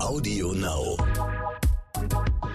[0.00, 0.96] Audio Now.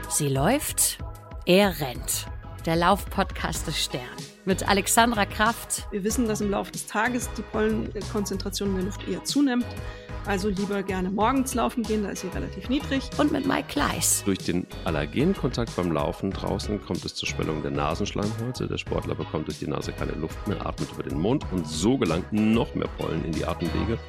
[0.10, 0.98] Sie läuft,
[1.46, 2.28] er rennt.
[2.66, 4.02] Der Laufpodcast des Stern.
[4.46, 5.88] Mit Alexandra Kraft.
[5.92, 9.66] Wir wissen, dass im Laufe des Tages die Pollenkonzentration in der Luft eher zunimmt.
[10.26, 13.10] Also lieber gerne morgens laufen gehen, da ist sie relativ niedrig.
[13.18, 14.24] Und mit Mike Kleiss.
[14.24, 18.68] Durch den Allergenkontakt beim Laufen draußen kommt es zur Schwellung der Nasenschleimhäute.
[18.68, 21.98] Der Sportler bekommt durch die Nase keine Luft mehr, atmet über den Mund und so
[21.98, 24.00] gelangt noch mehr Pollen in die Atemwege.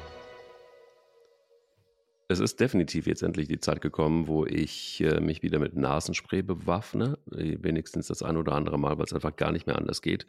[2.27, 6.41] Es ist definitiv jetzt endlich die Zeit gekommen, wo ich äh, mich wieder mit Nasenspray
[6.41, 7.19] bewaffne.
[7.31, 10.25] Äh, wenigstens das ein oder andere Mal, weil es einfach gar nicht mehr anders geht.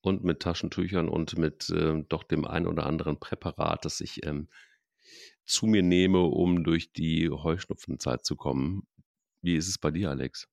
[0.00, 4.48] Und mit Taschentüchern und mit äh, doch dem ein oder anderen Präparat, das ich ähm,
[5.44, 8.86] zu mir nehme, um durch die Heuschnupfenzeit zu kommen.
[9.40, 10.48] Wie ist es bei dir, Alex?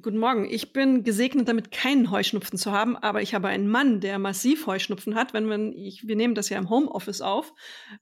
[0.00, 0.44] Guten Morgen.
[0.48, 4.66] Ich bin gesegnet damit, keinen Heuschnupfen zu haben, aber ich habe einen Mann, der massiv
[4.66, 5.32] Heuschnupfen hat.
[5.32, 7.52] Wenn man, ich, wir nehmen das ja im Homeoffice auf.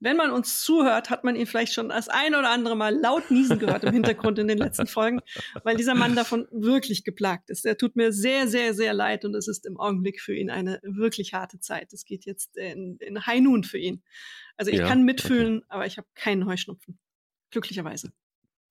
[0.01, 3.31] Wenn man uns zuhört, hat man ihn vielleicht schon das ein oder andere Mal laut
[3.31, 5.21] niesen gehört im Hintergrund in den letzten Folgen,
[5.63, 7.65] weil dieser Mann davon wirklich geplagt ist.
[7.65, 10.81] Er tut mir sehr, sehr, sehr leid und es ist im Augenblick für ihn eine
[10.83, 11.93] wirklich harte Zeit.
[11.93, 14.03] Es geht jetzt in, in High Noon für ihn.
[14.57, 16.99] Also ich ja, kann mitfühlen, aber ich habe keinen Heuschnupfen.
[17.51, 18.13] Glücklicherweise.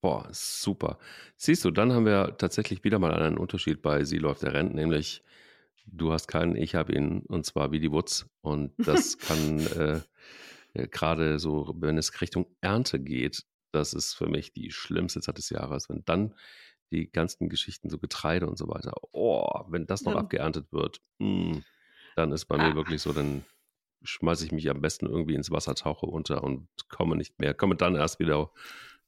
[0.06, 1.00] Boah, super.
[1.36, 4.75] Siehst du, dann haben wir tatsächlich wieder mal einen Unterschied bei Sie läuft der rennt,
[4.75, 5.23] nämlich
[5.88, 8.30] du hast keinen, ich habe ihn und zwar wie die Wutz.
[8.42, 10.02] Und das kann äh,
[10.73, 15.39] äh, gerade so, wenn es Richtung Ernte geht, das ist für mich die schlimmste Zeit
[15.39, 16.36] des Jahres, wenn dann
[16.92, 20.19] die ganzen Geschichten, so Getreide und so weiter, oh, wenn das noch ja.
[20.19, 21.64] abgeerntet wird, mh, hm,
[22.16, 22.67] dann ist bei ah.
[22.69, 23.44] mir wirklich so, dann
[24.03, 27.75] schmeiße ich mich am besten irgendwie ins Wasser, tauche unter und komme nicht mehr, komme
[27.75, 28.52] dann erst wieder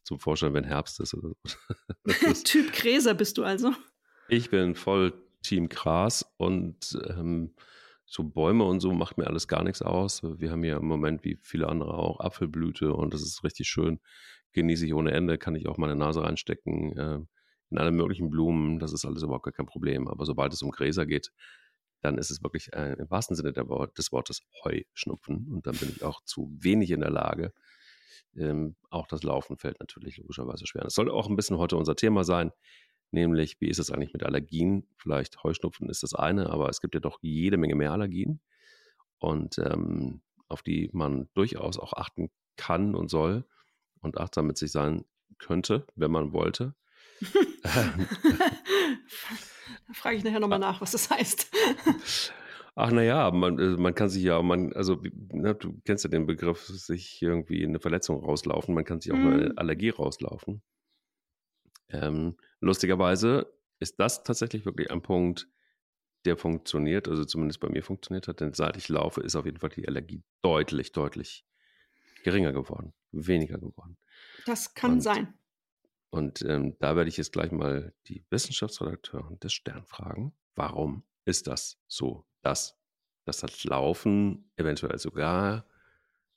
[0.08, 1.14] zum Vorschein, wenn Herbst ist.
[1.14, 2.34] Oder so.
[2.44, 3.74] typ Gräser bist du also?
[4.30, 7.54] Ich bin voll Team Gras und ähm,
[8.06, 10.24] so Bäume und so macht mir alles gar nichts aus.
[10.24, 14.00] Wir haben hier im Moment, wie viele andere auch, Apfelblüte und das ist richtig schön.
[14.54, 16.98] Genieße ich ohne Ende, kann ich auch meine Nase reinstecken.
[16.98, 17.20] Äh,
[17.70, 20.08] in alle möglichen Blumen, das ist alles überhaupt gar kein Problem.
[20.08, 21.34] Aber sobald es um Gräser geht,
[22.02, 25.50] dann ist es wirklich äh, im wahrsten Sinne des Wortes Heuschnupfen.
[25.52, 27.52] Und dann bin ich auch zu wenig in der Lage,
[28.36, 30.84] ähm, auch das Laufen fällt natürlich logischerweise schwer.
[30.84, 32.52] Das soll auch ein bisschen heute unser Thema sein,
[33.12, 34.88] nämlich wie ist es eigentlich mit Allergien?
[34.98, 38.42] Vielleicht Heuschnupfen ist das eine, aber es gibt ja doch jede Menge mehr Allergien
[39.20, 43.46] und ähm, auf die man durchaus auch achten kann und soll
[44.02, 45.06] und achtsam mit sich sein
[45.38, 46.76] könnte, wenn man wollte.
[47.64, 47.94] da
[49.94, 51.52] frage ich nachher nochmal nach, was das heißt.
[52.80, 55.02] Ach naja, man, äh, man kann sich ja, man, also
[55.32, 59.12] na, ne, du kennst ja den Begriff, sich irgendwie eine Verletzung rauslaufen, man kann sich
[59.12, 59.34] auch mhm.
[59.34, 60.62] eine Allergie rauslaufen.
[61.90, 65.48] Ähm, lustigerweise ist das tatsächlich wirklich ein Punkt,
[66.26, 69.58] der funktioniert, also zumindest bei mir funktioniert hat, denn seit ich laufe, ist auf jeden
[69.58, 71.48] Fall die Allergie deutlich, deutlich
[72.24, 73.98] geringer geworden, weniger geworden.
[74.46, 75.34] Das kann und, sein.
[76.12, 81.48] Und ähm, da werde ich jetzt gleich mal die Wissenschaftsredakteurin des Stern fragen, warum ist
[81.48, 82.28] das so?
[82.48, 82.78] dass,
[83.26, 85.66] dass das Laufen eventuell sogar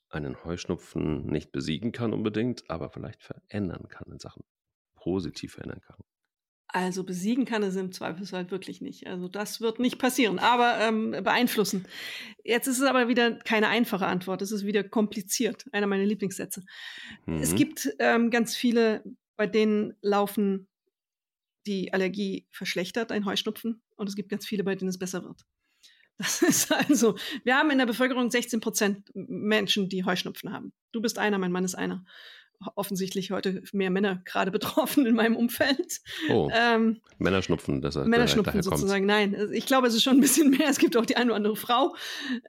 [0.09, 4.43] einen Heuschnupfen nicht besiegen kann unbedingt, aber vielleicht verändern kann in Sachen
[4.97, 5.99] positiv verändern kann.
[6.67, 9.07] Also besiegen kann es im Zweifelsfall wirklich nicht.
[9.07, 11.87] Also das wird nicht passieren, aber ähm, beeinflussen.
[12.45, 14.43] Jetzt ist es aber wieder keine einfache Antwort.
[14.43, 15.65] Es ist wieder kompliziert.
[15.73, 16.63] Einer meiner Lieblingssätze.
[17.27, 17.39] Mhm.
[17.39, 19.03] Es gibt ähm, ganz viele,
[19.37, 20.69] bei denen Laufen
[21.67, 23.83] die Allergie verschlechtert, ein Heuschnupfen.
[24.01, 25.45] Und es gibt ganz viele, bei denen es besser wird.
[26.17, 30.73] Das ist also, wir haben in der Bevölkerung 16 Prozent Menschen, die Heuschnupfen haben.
[30.93, 32.05] Du bist einer, mein Mann ist einer.
[32.75, 36.01] Offensichtlich heute mehr Männer gerade betroffen in meinem Umfeld.
[36.31, 39.07] Oh, ähm, Männerschnupfen, das Männerschnupfen sozusagen.
[39.07, 40.69] Nein, ich glaube, es ist schon ein bisschen mehr.
[40.69, 41.95] Es gibt auch die eine oder andere Frau.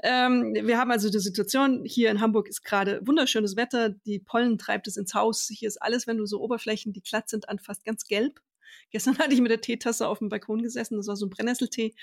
[0.04, 3.90] Ähm, wir haben also die Situation, hier in Hamburg ist gerade wunderschönes Wetter.
[3.90, 5.50] Die Pollen treibt es ins Haus.
[5.50, 8.42] Hier ist alles, wenn du so Oberflächen, die glatt sind, anfasst, ganz gelb.
[8.92, 10.98] Gestern hatte ich mit der Teetasse auf dem Balkon gesessen.
[10.98, 11.94] Das war so ein Brennnesseltee.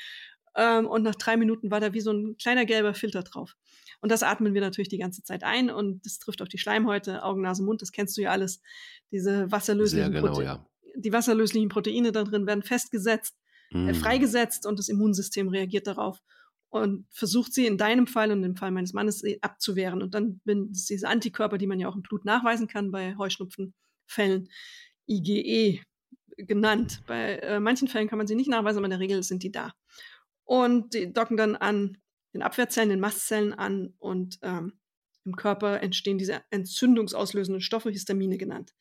[0.57, 3.57] Ähm, und nach drei Minuten war da wie so ein kleiner gelber Filter drauf.
[4.01, 7.23] Und das atmen wir natürlich die ganze Zeit ein und das trifft auch die Schleimhäute,
[7.23, 8.61] Augen, Nase, Mund, das kennst du ja alles.
[9.11, 10.67] Diese wasserlöslichen, genau, Prote ja.
[10.97, 13.37] die wasserlöslichen Proteine da drin werden festgesetzt,
[13.73, 13.89] äh, mm.
[13.89, 16.21] äh, freigesetzt und das Immunsystem reagiert darauf
[16.71, 20.03] und versucht sie in deinem Fall und im Fall meines Mannes äh, abzuwehren.
[20.03, 24.49] Und dann sind diese Antikörper, die man ja auch im Blut nachweisen kann bei Heuschnupfenfällen,
[25.09, 25.81] IgE
[26.39, 27.03] genannt.
[27.07, 29.53] Bei äh, manchen Fällen kann man sie nicht nachweisen, aber in der Regel sind die
[29.53, 29.75] da
[30.49, 31.99] und die docken dann an
[32.33, 34.79] den Abwehrzellen, den Mastzellen an und ähm,
[35.25, 38.75] im Körper entstehen diese entzündungsauslösenden Stoffe, Histamine genannt.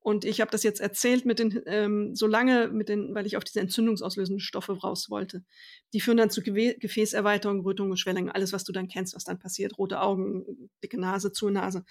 [0.00, 3.36] Und ich habe das jetzt erzählt mit den, ähm, so lange mit den, weil ich
[3.36, 5.44] auf diese entzündungsauslösenden Stoffe raus wollte.
[5.92, 9.38] Die führen dann zu Ge Gefäßerweiterung, Rötungen, Schwellungen, alles, was du dann kennst, was dann
[9.38, 9.76] passiert.
[9.76, 11.84] Rote Augen, dicke Nase, zu Nase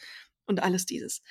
[0.45, 1.21] und alles dieses.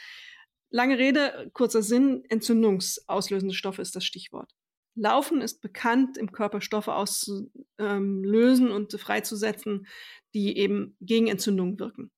[0.75, 4.53] Lange Rede, kurzer Sinn, entzündungsauslösende Stoffe ist das Stichwort.
[4.95, 9.87] Laufen ist bekannt, im Körper Stoffe auszulösen und freizusetzen,
[10.35, 12.11] die eben gegen Entzündungen wirken.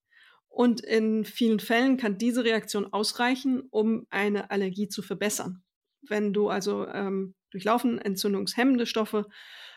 [0.48, 5.64] Und in vielen Fällen kann diese Reaktion ausreichen, um eine Allergie zu verbessern.
[6.02, 9.26] Wenn du also ähm, durch Laufen entzündungshemmende Stoffe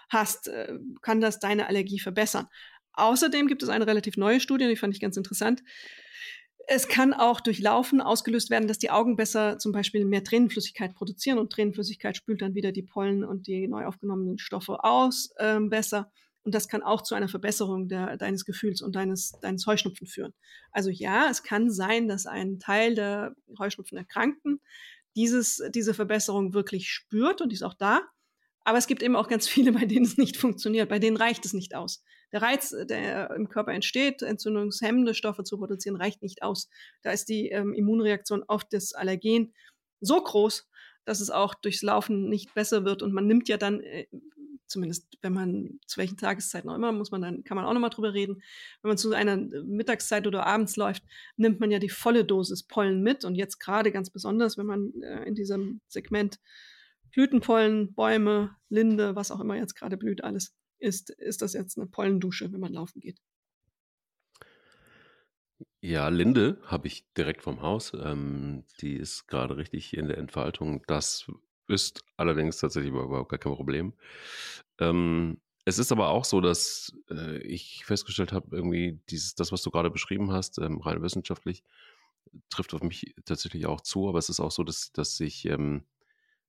[0.09, 2.47] hast, äh, kann das deine Allergie verbessern.
[2.93, 5.63] Außerdem gibt es eine relativ neue Studie, die fand ich ganz interessant.
[6.69, 10.93] Es kann auch durch Laufen ausgelöst werden, dass die Augen besser zum Beispiel mehr Tränenflüssigkeit
[10.93, 15.61] produzieren und Tränenflüssigkeit spült dann wieder die Pollen und die neu aufgenommenen Stoffe aus äh,
[15.61, 16.11] besser.
[16.43, 20.33] Und das kann auch zu einer Verbesserung der, deines Gefühls und deines, deines Heuschnupfen führen.
[20.71, 24.59] Also ja, es kann sein, dass ein Teil der Heuschnupfen-Erkrankten
[25.15, 28.01] dieses, diese Verbesserung wirklich spürt und die ist auch da.
[28.65, 30.89] Aber es gibt eben auch ganz viele, bei denen es nicht funktioniert.
[30.89, 32.03] Bei denen reicht es nicht aus.
[32.37, 36.69] Der Reiz, der im Körper entsteht, entzündungshemmende Stoffe zu produzieren, reicht nicht aus.
[37.01, 39.55] Da ist die ähm, Immunreaktion auf das Allergen
[40.01, 40.69] so groß,
[41.03, 43.01] dass es auch durchs Laufen nicht besser wird.
[43.01, 44.05] Und man nimmt ja dann, äh,
[44.67, 47.89] zumindest wenn man zu welchen Tageszeiten auch immer, muss man dann, kann man auch nochmal
[47.89, 48.43] drüber reden.
[48.83, 51.05] Wenn man zu einer Mittagszeit oder abends läuft,
[51.37, 53.25] nimmt man ja die volle Dosis Pollen mit.
[53.25, 56.39] Und jetzt gerade ganz besonders, wenn man äh, in diesem Segment
[57.13, 61.87] Blütenpollen, Bäume, Linde, was auch immer jetzt gerade blüht, alles ist, ist das jetzt eine
[61.87, 63.19] Pollendusche, wenn man laufen geht.
[65.81, 67.93] Ja, Linde habe ich direkt vom Haus.
[67.93, 70.83] Ähm, die ist gerade richtig in der Entfaltung.
[70.87, 71.31] Das
[71.67, 73.93] ist allerdings tatsächlich überhaupt gar kein Problem.
[74.79, 79.61] Ähm, es ist aber auch so, dass äh, ich festgestellt habe, irgendwie dieses, das, was
[79.61, 81.63] du gerade beschrieben hast, ähm, rein wissenschaftlich,
[82.49, 84.07] trifft auf mich tatsächlich auch zu.
[84.07, 85.85] Aber es ist auch so, dass, dass ich ähm,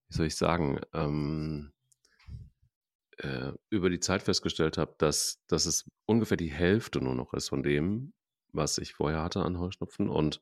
[0.09, 1.73] wie soll ich sagen, ähm,
[3.19, 7.49] äh, über die Zeit festgestellt habe, dass, dass es ungefähr die Hälfte nur noch ist
[7.49, 8.13] von dem,
[8.53, 10.09] was ich vorher hatte an Heuschnupfen.
[10.09, 10.41] Und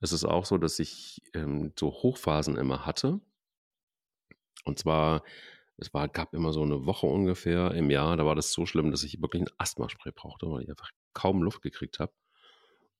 [0.00, 3.20] es ist auch so, dass ich ähm, so Hochphasen immer hatte.
[4.64, 5.22] Und zwar,
[5.76, 8.90] es war, gab immer so eine Woche ungefähr im Jahr, da war das so schlimm,
[8.90, 12.12] dass ich wirklich ein Asthmaspray brauchte, weil ich einfach kaum Luft gekriegt habe.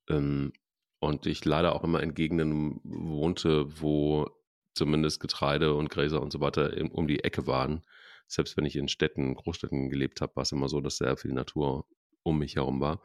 [0.08, 0.52] Ähm,
[1.00, 4.28] und ich leider auch immer in Gegenden wohnte, wo
[4.74, 7.82] zumindest Getreide und Gräser und so weiter um die Ecke waren.
[8.26, 11.32] Selbst wenn ich in Städten, Großstädten gelebt habe, war es immer so, dass sehr viel
[11.32, 11.86] Natur
[12.22, 13.02] um mich herum war.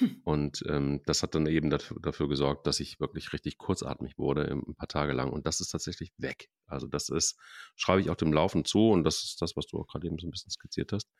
[0.24, 4.50] Und ähm, das hat dann eben dafür, dafür, gesorgt, dass ich wirklich richtig kurzatmig wurde,
[4.50, 5.30] ein paar Tage lang.
[5.32, 6.48] Und das ist tatsächlich weg.
[6.66, 7.38] Also das ist,
[7.76, 10.18] schreibe ich auch dem Laufen zu und das ist das, was du auch gerade eben
[10.18, 11.10] so ein bisschen skizziert hast,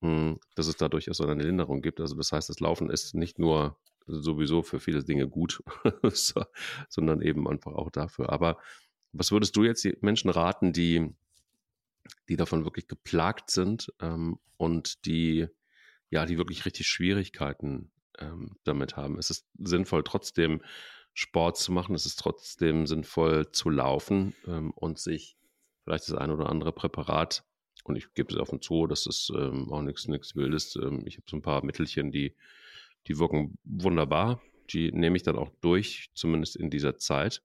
[0.00, 2.00] hm, dass es dadurch auch so eine Linderung gibt.
[2.00, 5.62] Also das heißt, das Laufen ist nicht nur sowieso für viele Dinge gut,
[6.88, 8.30] sondern eben einfach auch dafür.
[8.30, 8.58] Aber
[9.12, 11.14] was würdest du jetzt die Menschen raten, die,
[12.28, 15.46] die davon wirklich geplagt sind ähm, und die,
[16.10, 19.18] ja, die wirklich richtig Schwierigkeiten ähm, damit haben?
[19.18, 20.62] Es ist sinnvoll, trotzdem
[21.14, 25.36] Sport zu machen, es ist trotzdem sinnvoll zu laufen ähm, und sich
[25.84, 27.44] vielleicht das ein oder andere Präparat,
[27.84, 30.76] und ich gebe es den Zoo, das ist ähm, auch nichts Wildes.
[30.76, 32.34] Ähm, ich habe so ein paar Mittelchen, die,
[33.06, 34.42] die wirken wunderbar.
[34.70, 37.42] Die nehme ich dann auch durch, zumindest in dieser Zeit.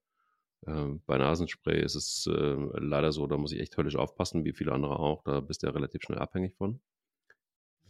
[0.67, 2.31] Ähm, bei Nasenspray ist es äh,
[2.79, 5.23] leider so, da muss ich echt höllisch aufpassen, wie viele andere auch.
[5.23, 6.81] Da bist du ja relativ schnell abhängig von.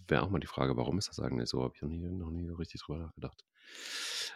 [0.08, 1.64] Wäre auch mal die Frage, warum ist das eigentlich so?
[1.64, 3.46] Habe ich noch nie, noch nie richtig drüber nachgedacht.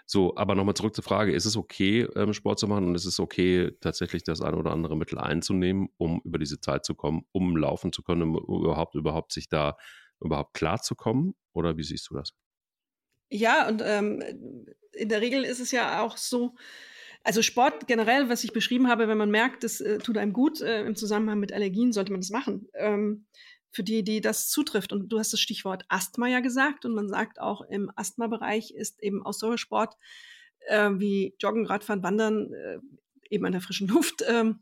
[0.05, 3.05] So, aber nochmal zurück zur Frage: Ist es okay, ähm, Sport zu machen und ist
[3.05, 7.25] es okay, tatsächlich das eine oder andere Mittel einzunehmen, um über diese Zeit zu kommen,
[7.31, 9.75] um laufen zu können, um überhaupt, überhaupt sich da
[10.21, 11.35] überhaupt klar zu kommen?
[11.53, 12.33] Oder wie siehst du das?
[13.29, 14.23] Ja, und ähm,
[14.93, 16.55] in der Regel ist es ja auch so,
[17.25, 20.61] also Sport generell, was ich beschrieben habe, wenn man merkt, das äh, tut einem gut
[20.61, 22.69] äh, im Zusammenhang mit Allergien, sollte man das machen.
[22.75, 23.25] Ähm,
[23.71, 24.93] für die, die das zutrifft.
[24.93, 26.85] Und du hast das Stichwort Asthma ja gesagt.
[26.85, 29.95] Und man sagt auch, im Asthma-Bereich ist eben Ausdauersport
[30.67, 32.77] äh, wie Joggen, Radfahren, Wandern, äh,
[33.31, 34.59] eben an der frischen Luft, ähm,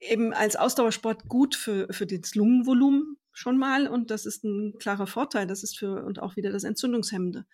[0.00, 3.86] eben als Ausdauersport gut für, für das Lungenvolumen schon mal.
[3.86, 5.46] Und das ist ein klarer Vorteil.
[5.46, 7.46] Das ist für, und auch wieder das Entzündungshemmende.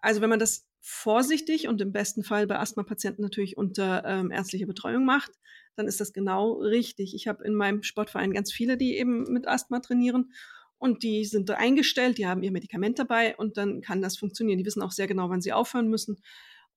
[0.00, 4.66] Also wenn man das vorsichtig und im besten Fall bei Asthma-Patienten natürlich unter ähm, ärztlicher
[4.66, 5.32] Betreuung macht,
[5.76, 7.14] dann ist das genau richtig.
[7.14, 10.32] Ich habe in meinem Sportverein ganz viele, die eben mit Asthma trainieren
[10.78, 14.58] und die sind da eingestellt, die haben ihr Medikament dabei und dann kann das funktionieren.
[14.58, 16.22] Die wissen auch sehr genau, wann sie aufhören müssen.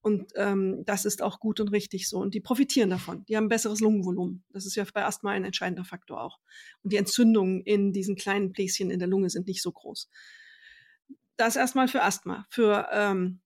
[0.01, 2.17] Und ähm, das ist auch gut und richtig so.
[2.17, 3.23] Und die profitieren davon.
[3.27, 4.43] Die haben besseres Lungenvolumen.
[4.49, 6.39] Das ist ja bei Asthma ein entscheidender Faktor auch.
[6.81, 10.09] Und die Entzündungen in diesen kleinen Bläschen in der Lunge sind nicht so groß.
[11.37, 12.47] Das erstmal für Asthma.
[12.49, 13.40] Für ähm,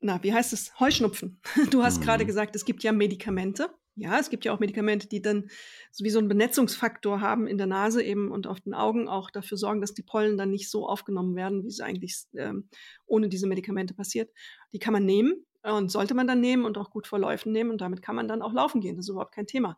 [0.00, 0.78] na, wie heißt es?
[0.80, 1.40] Heuschnupfen.
[1.70, 2.04] Du hast mhm.
[2.04, 3.70] gerade gesagt, es gibt ja Medikamente.
[3.96, 5.50] Ja, es gibt ja auch Medikamente, die dann
[5.90, 9.30] so wie so einen Benetzungsfaktor haben in der Nase eben und auf den Augen auch
[9.30, 12.68] dafür sorgen, dass die Pollen dann nicht so aufgenommen werden, wie es eigentlich ähm,
[13.06, 14.30] ohne diese Medikamente passiert.
[14.72, 15.44] Die kann man nehmen.
[15.62, 18.26] Und sollte man dann nehmen und auch gut vor Läufen nehmen und damit kann man
[18.26, 18.96] dann auch laufen gehen.
[18.96, 19.76] Das ist überhaupt kein Thema.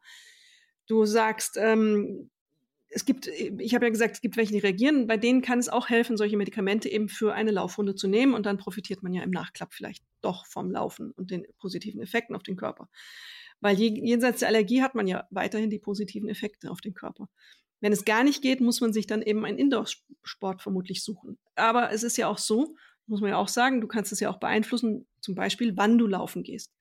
[0.86, 2.30] Du sagst, ähm,
[2.94, 5.06] es gibt, ich habe ja gesagt, es gibt welche, die reagieren.
[5.06, 8.44] Bei denen kann es auch helfen, solche Medikamente eben für eine Laufrunde zu nehmen und
[8.44, 12.42] dann profitiert man ja im Nachklapp vielleicht doch vom Laufen und den positiven Effekten auf
[12.42, 12.88] den Körper.
[13.60, 17.28] Weil jenseits der Allergie hat man ja weiterhin die positiven Effekte auf den Körper.
[17.80, 21.38] Wenn es gar nicht geht, muss man sich dann eben einen Indoor-Sport vermutlich suchen.
[21.54, 24.30] Aber es ist ja auch so, muss man ja auch sagen, du kannst es ja
[24.30, 26.72] auch beeinflussen, zum Beispiel, wann du laufen gehst.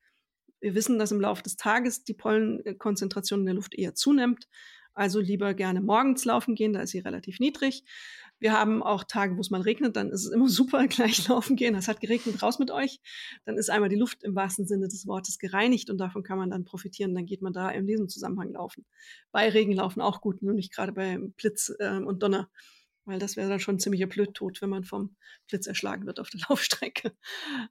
[0.59, 4.47] Wir wissen, dass im Laufe des Tages die Pollenkonzentration in der Luft eher zunimmt.
[4.93, 7.83] Also lieber gerne morgens laufen gehen, da ist sie relativ niedrig.
[8.39, 11.55] Wir haben auch Tage, wo es mal regnet, dann ist es immer super, gleich laufen
[11.55, 11.75] gehen.
[11.75, 12.99] Es hat geregnet, raus mit euch.
[13.45, 16.49] Dann ist einmal die Luft im wahrsten Sinne des Wortes gereinigt und davon kann man
[16.49, 17.13] dann profitieren.
[17.13, 18.85] Dann geht man da in diesem Zusammenhang laufen.
[19.31, 22.49] Bei Regen laufen auch gut, nur nicht gerade bei Blitz äh, und Donner,
[23.05, 25.15] weil das wäre dann schon ein ziemlicher Blödtod, wenn man vom
[25.47, 27.13] Blitz erschlagen wird auf der Laufstrecke.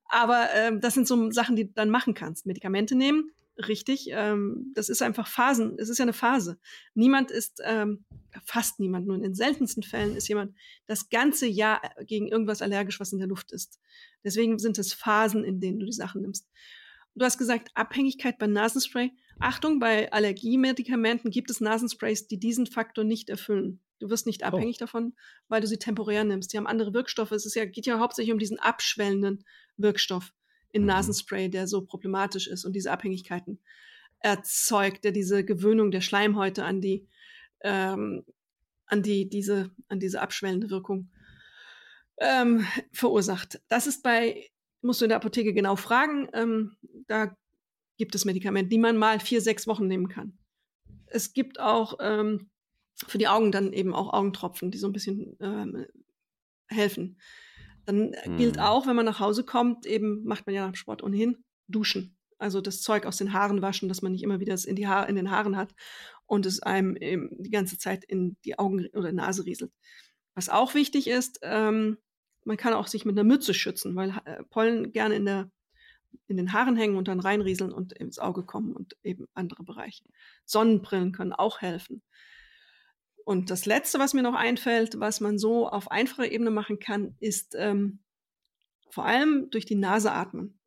[0.05, 2.47] Aber ähm, das sind so Sachen, die du dann machen kannst.
[2.47, 3.33] Medikamente nehmen,
[3.69, 4.09] richtig.
[4.11, 5.77] Ähm, das ist einfach Phasen.
[5.79, 6.59] Es ist ja eine Phase.
[6.95, 8.05] Niemand ist, ähm,
[8.45, 10.55] fast niemand, nur in den seltensten Fällen ist jemand
[10.87, 13.81] das ganze Jahr gegen irgendwas allergisch, was in der Luft ist.
[14.25, 16.49] Deswegen sind es Phasen, in denen du die Sachen nimmst.
[17.15, 19.11] Du hast gesagt, Abhängigkeit bei Nasenspray.
[19.41, 23.81] Achtung, bei Allergiemedikamenten gibt es Nasensprays, die diesen Faktor nicht erfüllen.
[23.99, 24.47] Du wirst nicht oh.
[24.47, 24.85] abhängig oh.
[24.85, 25.15] davon,
[25.49, 26.53] weil du sie temporär nimmst.
[26.53, 27.33] Die haben andere Wirkstoffe.
[27.33, 29.45] Es ist ja, geht ja hauptsächlich um diesen abschwellenden
[29.77, 30.33] Wirkstoff
[30.73, 30.89] in mhm.
[30.89, 33.61] Nasenspray, der so problematisch ist und diese Abhängigkeiten
[34.21, 37.09] erzeugt, der diese Gewöhnung der Schleimhäute an die,
[37.63, 38.25] ähm,
[38.87, 41.11] an die, diese, an diese abschwellende Wirkung
[42.19, 43.61] ähm, verursacht.
[43.69, 44.51] Das ist bei,
[44.83, 47.35] musst du in der Apotheke genau fragen, ähm, da
[47.97, 50.39] gibt es Medikamente, die man mal vier, sechs Wochen nehmen kann.
[51.07, 52.51] Es gibt auch ähm,
[53.07, 55.87] für die Augen dann eben auch Augentropfen, die so ein bisschen ähm,
[56.67, 57.19] helfen.
[57.91, 58.37] Dann hm.
[58.37, 61.45] gilt auch, wenn man nach Hause kommt, eben macht man ja nach dem Sport ohnehin,
[61.67, 62.17] duschen.
[62.39, 64.87] Also das Zeug aus den Haaren waschen, dass man nicht immer wieder es in, die
[64.87, 65.75] Haare, in den Haaren hat
[66.27, 69.73] und es einem eben die ganze Zeit in die Augen oder Nase rieselt.
[70.35, 71.99] Was auch wichtig ist, ähm,
[72.45, 75.51] man kann auch sich mit einer Mütze schützen, weil äh, Pollen gerne in, der,
[76.29, 80.05] in den Haaren hängen und dann reinrieseln und ins Auge kommen und eben andere Bereiche.
[80.47, 82.03] Sonnenbrillen können auch helfen.
[83.31, 87.15] Und das Letzte, was mir noch einfällt, was man so auf einfacher Ebene machen kann,
[87.21, 88.01] ist ähm,
[88.89, 90.59] vor allem durch die Nase atmen.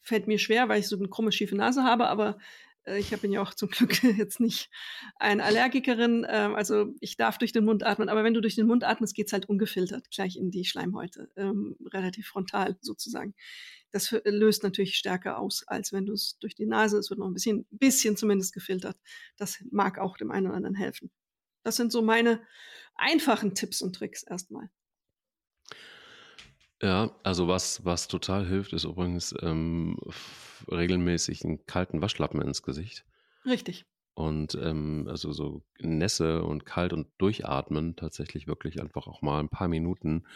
[0.00, 2.38] Fällt mir schwer, weil ich so eine krumme, schiefe Nase habe, aber
[2.86, 4.68] äh, ich bin ja auch zum Glück jetzt nicht
[5.14, 8.66] eine Allergikerin, äh, also ich darf durch den Mund atmen, aber wenn du durch den
[8.66, 13.36] Mund atmest, geht es halt ungefiltert gleich in die Schleimhäute, ähm, relativ frontal sozusagen.
[13.92, 17.28] Das löst natürlich stärker aus, als wenn du es durch die Nase, es wird noch
[17.28, 18.96] ein bisschen, bisschen zumindest gefiltert.
[19.36, 21.12] Das mag auch dem einen oder anderen helfen.
[21.68, 22.40] Das sind so meine
[22.94, 24.70] einfachen Tipps und Tricks erstmal.
[26.80, 29.98] Ja, also was, was total hilft, ist übrigens ähm,
[30.70, 33.04] regelmäßig einen kalten Waschlappen ins Gesicht.
[33.44, 33.84] Richtig.
[34.14, 39.50] Und ähm, also so Nässe und kalt und durchatmen, tatsächlich wirklich einfach auch mal ein
[39.50, 40.26] paar Minuten.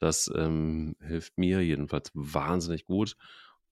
[0.00, 3.16] Das ähm, hilft mir jedenfalls wahnsinnig gut.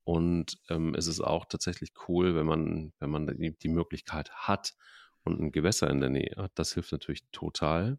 [0.05, 4.77] Und ähm, es ist auch tatsächlich cool, wenn man, wenn man die, die Möglichkeit hat,
[5.25, 7.99] und ein Gewässer in der Nähe hat, das hilft natürlich total.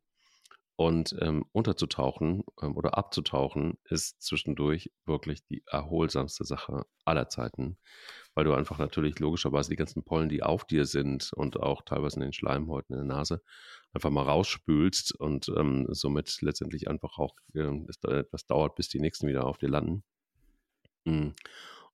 [0.75, 7.77] Und ähm, unterzutauchen ähm, oder abzutauchen ist zwischendurch wirklich die erholsamste Sache aller Zeiten,
[8.33, 12.15] weil du einfach natürlich logischerweise die ganzen Pollen, die auf dir sind und auch teilweise
[12.15, 13.43] in den Schleimhäuten in der Nase,
[13.93, 18.99] einfach mal rausspülst und ähm, somit letztendlich einfach auch äh, es etwas dauert, bis die
[18.99, 20.03] nächsten wieder auf dir landen.
[21.05, 21.35] Mhm.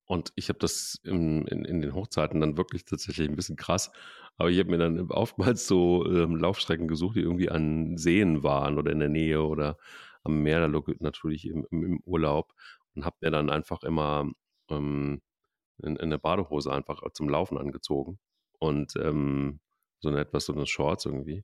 [0.10, 3.92] Und ich habe das in, in, in, den Hochzeiten dann wirklich tatsächlich ein bisschen krass.
[4.38, 8.80] Aber ich habe mir dann oftmals so ähm, Laufstrecken gesucht, die irgendwie an Seen waren
[8.80, 9.78] oder in der Nähe oder
[10.24, 10.68] am Meer,
[11.00, 12.54] natürlich im, im Urlaub.
[12.96, 14.32] Und habe mir dann einfach immer
[14.72, 15.22] ähm,
[15.84, 18.18] in, in der Badehose einfach zum Laufen angezogen.
[18.58, 19.60] Und ähm,
[20.00, 21.44] so eine etwas so eine Shorts irgendwie.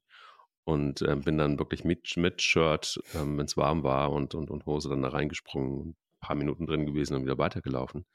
[0.64, 4.50] Und äh, bin dann wirklich mit, mit Shirt, ähm, wenn es warm war und, und,
[4.50, 8.08] und Hose dann da reingesprungen, ein paar Minuten drin gewesen und wieder weitergelaufen.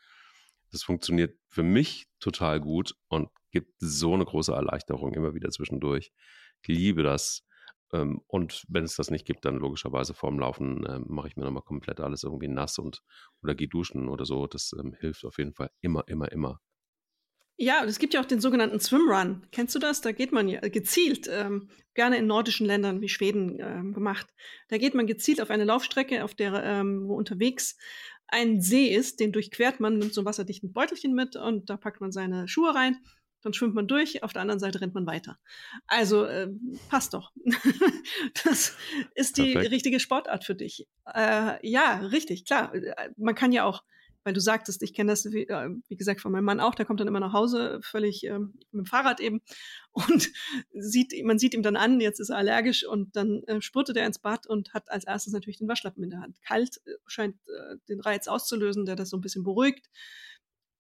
[0.70, 6.12] Das funktioniert für mich total gut und gibt so eine große Erleichterung immer wieder zwischendurch.
[6.62, 7.44] Ich liebe das.
[7.92, 11.44] Ähm, und wenn es das nicht gibt, dann logischerweise vorm Laufen äh, mache ich mir
[11.44, 13.02] nochmal komplett alles irgendwie nass und
[13.42, 14.46] oder gehe duschen oder so.
[14.46, 16.60] Das ähm, hilft auf jeden Fall immer, immer, immer.
[17.62, 19.46] Ja, es gibt ja auch den sogenannten Swimrun.
[19.52, 20.00] Kennst du das?
[20.00, 24.28] Da geht man ja gezielt, ähm, gerne in nordischen Ländern wie Schweden ähm, gemacht.
[24.68, 27.76] Da geht man gezielt auf eine Laufstrecke, auf der ähm, wo unterwegs
[28.30, 32.00] ein See ist, den durchquert man, nimmt so ein wasserdichten Beutelchen mit und da packt
[32.00, 32.98] man seine Schuhe rein.
[33.42, 35.38] Dann schwimmt man durch, auf der anderen Seite rennt man weiter.
[35.86, 36.48] Also äh,
[36.88, 37.32] passt doch.
[38.44, 38.76] das
[39.14, 39.72] ist die Perfekt.
[39.72, 40.86] richtige Sportart für dich.
[41.06, 42.72] Äh, ja, richtig, klar.
[43.16, 43.82] Man kann ja auch
[44.24, 46.84] weil du sagtest, ich kenne das, wie, äh, wie, gesagt, von meinem Mann auch, der
[46.84, 49.40] kommt dann immer nach Hause, völlig ähm, mit dem Fahrrad eben
[49.92, 50.30] und
[50.72, 54.06] sieht, man sieht ihm dann an, jetzt ist er allergisch und dann äh, spurtet er
[54.06, 56.40] ins Bad und hat als erstes natürlich den Waschlappen in der Hand.
[56.42, 59.88] Kalt äh, scheint äh, den Reiz auszulösen, der das so ein bisschen beruhigt.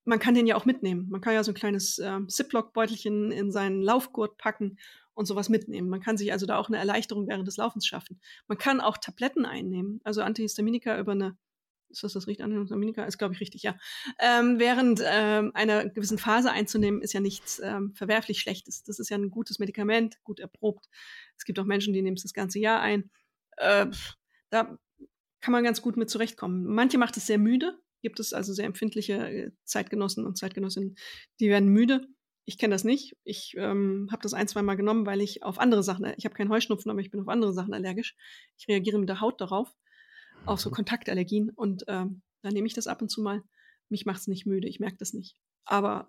[0.04, 1.08] Man kann den ja auch mitnehmen.
[1.10, 4.78] Man kann ja so ein kleines äh, Ziploc-Beutelchen in seinen Laufgurt packen
[5.14, 5.88] und sowas mitnehmen.
[5.88, 8.20] Man kann sich also da auch eine Erleichterung während des Laufens schaffen.
[8.48, 11.36] Man kann auch Tabletten einnehmen, also Antihistaminika über eine
[11.90, 12.44] ist das das richtig?
[12.44, 13.76] Antihistaminika ist, glaube ich, richtig, ja.
[14.18, 18.82] Ähm, während ähm, einer gewissen Phase einzunehmen, ist ja nichts ähm, verwerflich Schlechtes.
[18.82, 20.88] Das ist ja ein gutes Medikament, gut erprobt.
[21.36, 23.10] Es gibt auch Menschen, die nehmen es das ganze Jahr ein.
[23.56, 23.86] Äh,
[24.50, 24.78] da
[25.40, 26.64] kann man ganz gut mit zurechtkommen.
[26.64, 27.78] Manche macht es sehr müde.
[28.02, 30.96] Gibt es also sehr empfindliche äh, Zeitgenossen und Zeitgenossinnen,
[31.38, 32.06] die werden müde.
[32.46, 33.16] Ich kenne das nicht.
[33.24, 36.34] Ich ähm, habe das ein, zwei Mal genommen, weil ich auf andere Sachen, ich habe
[36.34, 38.16] keinen Heuschnupfen, aber ich bin auf andere Sachen allergisch.
[38.56, 39.72] Ich reagiere mit der Haut darauf,
[40.46, 40.74] auf so mhm.
[40.74, 41.50] Kontaktallergien.
[41.50, 43.42] Und ähm, da nehme ich das ab und zu mal.
[43.88, 45.36] Mich macht es nicht müde, ich merke das nicht.
[45.64, 46.06] Aber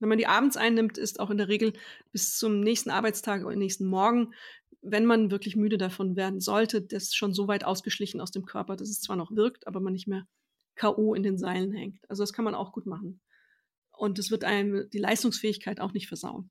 [0.00, 1.72] wenn man die abends einnimmt, ist auch in der Regel
[2.12, 4.32] bis zum nächsten Arbeitstag oder nächsten Morgen,
[4.80, 8.76] wenn man wirklich müde davon werden sollte, das schon so weit ausgeschlichen aus dem Körper,
[8.76, 10.26] dass es zwar noch wirkt, aber man nicht mehr
[10.76, 11.14] K.O.
[11.14, 12.08] in den Seilen hängt.
[12.08, 13.20] Also das kann man auch gut machen.
[13.90, 16.50] Und es wird einem die Leistungsfähigkeit auch nicht versauen.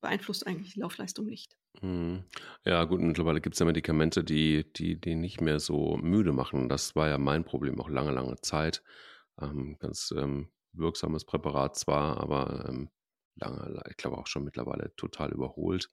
[0.00, 1.58] Beeinflusst eigentlich die Laufleistung nicht.
[1.80, 2.24] Mhm.
[2.64, 6.68] Ja, gut, mittlerweile gibt es ja Medikamente, die, die, die nicht mehr so müde machen.
[6.68, 8.82] Das war ja mein Problem auch lange, lange Zeit.
[9.40, 12.90] Ähm, ganz ähm, wirksames Präparat zwar, aber ähm,
[13.36, 15.88] lange, ich glaube auch schon mittlerweile total überholt.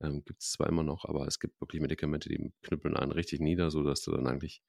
[0.00, 3.40] Ähm, gibt es zwar immer noch, aber es gibt wirklich Medikamente, die knüppeln einen richtig
[3.40, 4.62] nieder, sodass du dann eigentlich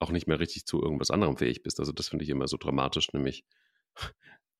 [0.00, 1.80] auch nicht mehr richtig zu irgendwas anderem fähig bist.
[1.80, 3.44] Also das finde ich immer so dramatisch, nämlich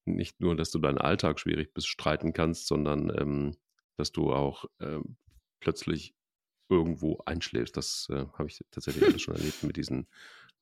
[0.06, 3.56] nicht nur, dass du deinen Alltag schwierig bestreiten kannst, sondern ähm,
[3.96, 5.16] dass du auch ähm,
[5.60, 6.14] plötzlich
[6.68, 7.76] irgendwo einschläfst.
[7.76, 10.08] Das äh, habe ich tatsächlich schon erlebt mit diesen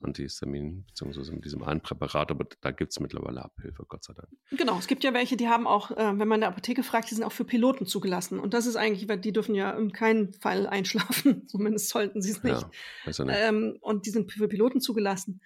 [0.04, 4.28] Antihistamin, beziehungsweise mit diesem einen Präparat, aber da gibt es mittlerweile Abhilfe, Gott sei Dank.
[4.50, 7.10] Genau, es gibt ja welche, die haben auch, äh, wenn man in der Apotheke fragt,
[7.10, 8.38] die sind auch für Piloten zugelassen.
[8.38, 12.32] Und das ist eigentlich, weil die dürfen ja in keinem Fall einschlafen, zumindest sollten sie
[12.32, 12.60] es nicht.
[12.60, 12.70] Ja,
[13.06, 13.36] weiß ja nicht.
[13.38, 15.40] Ähm, und die sind für Piloten zugelassen.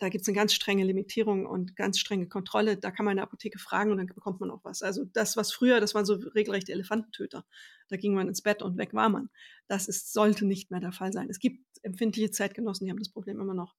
[0.00, 2.78] Da gibt es eine ganz strenge Limitierung und ganz strenge Kontrolle.
[2.78, 4.82] Da kann man in der Apotheke fragen und dann bekommt man auch was.
[4.82, 7.44] Also das, was früher, das waren so regelrechte Elefantentöter.
[7.88, 9.28] Da ging man ins Bett und weg war man.
[9.68, 11.28] Das ist, sollte nicht mehr der Fall sein.
[11.28, 13.76] Es gibt empfindliche Zeitgenossen, die haben das Problem immer noch.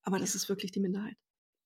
[0.00, 1.16] Aber das ist wirklich die Minderheit.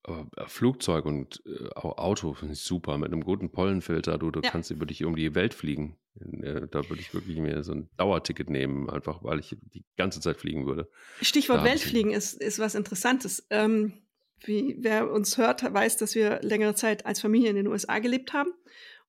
[0.05, 2.99] Aber äh, Flugzeug und äh, Auto finde ich super.
[2.99, 4.51] Mit einem guten Pollenfilter, du, du ja.
[4.51, 5.97] kannst über dich um die Welt fliegen.
[6.21, 10.21] Äh, da würde ich wirklich mir so ein Dauerticket nehmen, einfach weil ich die ganze
[10.21, 10.88] Zeit fliegen würde.
[11.21, 13.47] Stichwort Weltfliegen ist, ist was Interessantes.
[13.51, 13.93] Ähm,
[14.45, 18.33] wie, wer uns hört, weiß, dass wir längere Zeit als Familie in den USA gelebt
[18.33, 18.51] haben.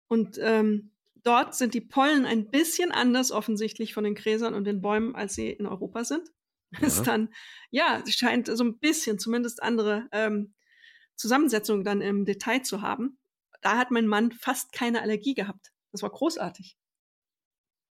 [0.08, 0.92] Und ähm,
[1.24, 5.34] dort sind die Pollen ein bisschen anders offensichtlich von den Gräsern und den Bäumen, als
[5.34, 6.24] sie in Europa sind.
[6.82, 6.88] Ja.
[6.88, 7.30] Ist dann,
[7.70, 10.56] ja, scheint so ein bisschen, zumindest andere ähm,
[11.15, 13.17] Zusammensetzung dann im Detail zu haben.
[13.62, 15.71] Da hat mein Mann fast keine Allergie gehabt.
[15.91, 16.78] Das war großartig.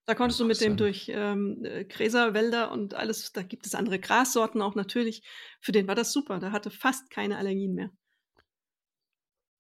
[0.07, 3.99] Da konntest du mit dem durch ähm, äh, Gräserwälder und alles, da gibt es andere
[3.99, 5.25] Grassorten auch natürlich.
[5.61, 6.39] Für den war das super.
[6.39, 7.91] Da hatte fast keine Allergien mehr.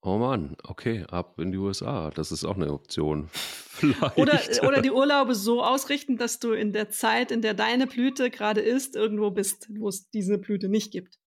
[0.03, 2.11] Oh Mann, okay, ab in die USA.
[2.11, 3.29] Das ist auch eine Option.
[3.33, 4.17] Vielleicht.
[4.17, 8.31] Oder, oder die Urlaube so ausrichten, dass du in der Zeit, in der deine Blüte
[8.31, 11.19] gerade ist, irgendwo bist, wo es diese Blüte nicht gibt.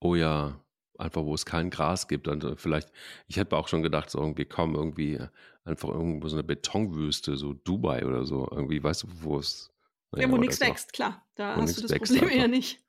[0.00, 0.62] Oh ja,
[0.98, 2.28] einfach wo es kein Gras gibt.
[2.28, 2.90] Und äh, vielleicht,
[3.26, 5.18] ich hätte auch schon gedacht, so irgendwie komm, irgendwie
[5.64, 8.48] einfach irgendwo so eine Betonwüste, so Dubai oder so.
[8.50, 9.72] Irgendwie, weißt du, wo es.
[10.14, 11.26] Ja, wo nichts wächst, klar.
[11.34, 12.36] Da hast du das Problem einfach.
[12.36, 12.80] eher nicht.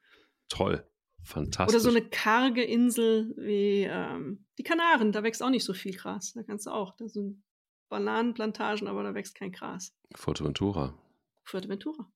[0.49, 0.87] Toll.
[1.23, 1.75] Fantastisch.
[1.75, 5.93] Oder so eine karge Insel wie ähm, die Kanaren, da wächst auch nicht so viel
[5.93, 6.33] Gras.
[6.33, 6.95] Da kannst du auch.
[6.95, 7.43] Da sind
[7.89, 9.93] Bananenplantagen, aber da wächst kein Gras.
[10.15, 10.97] Fuerteventura.
[11.43, 12.09] Fuerteventura.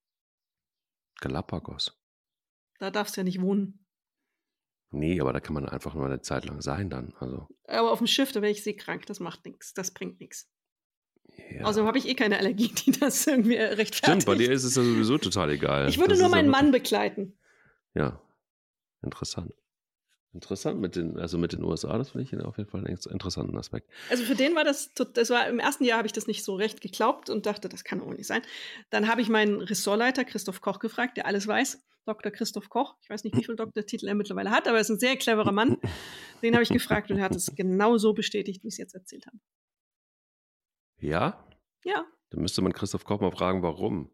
[1.20, 1.98] Galapagos.
[2.80, 3.81] Da darfst du ja nicht wohnen.
[4.92, 7.14] Nee, aber da kann man einfach nur eine Zeit lang sein dann.
[7.20, 7.48] Also.
[7.68, 10.50] Aber auf dem Schiff, da wäre ich seekrank, das macht nichts, das bringt nichts.
[11.50, 11.66] Ja.
[11.66, 13.96] Außerdem habe ich eh keine Allergie, die das irgendwie rechtfertigt.
[13.96, 15.90] Stimmt, bei dir ist es ja sowieso total egal.
[15.90, 17.38] Ich würde das nur meinen Mann begleiten.
[17.94, 18.22] Ja,
[19.02, 19.54] interessant.
[20.34, 23.58] Interessant mit den, also mit den USA, das finde ich auf jeden Fall einen interessanten
[23.58, 23.90] Aspekt.
[24.10, 26.56] Also für den war das, das war im ersten Jahr habe ich das nicht so
[26.56, 28.42] recht geglaubt und dachte, das kann auch nicht sein.
[28.92, 31.84] Dann habe ich meinen Ressortleiter Christoph Koch gefragt, der alles weiß.
[32.06, 32.32] Dr.
[32.32, 32.96] Christoph Koch.
[33.02, 35.52] Ich weiß nicht, wie viele Doktortitel er mittlerweile hat, aber er ist ein sehr cleverer
[35.52, 35.78] Mann.
[36.42, 38.96] Den habe ich gefragt und er hat es genau so bestätigt, wie ich es jetzt
[38.96, 39.38] erzählt habe.
[41.00, 41.46] Ja?
[41.84, 42.06] Ja.
[42.30, 44.10] Dann müsste man Christoph Koch mal fragen, warum.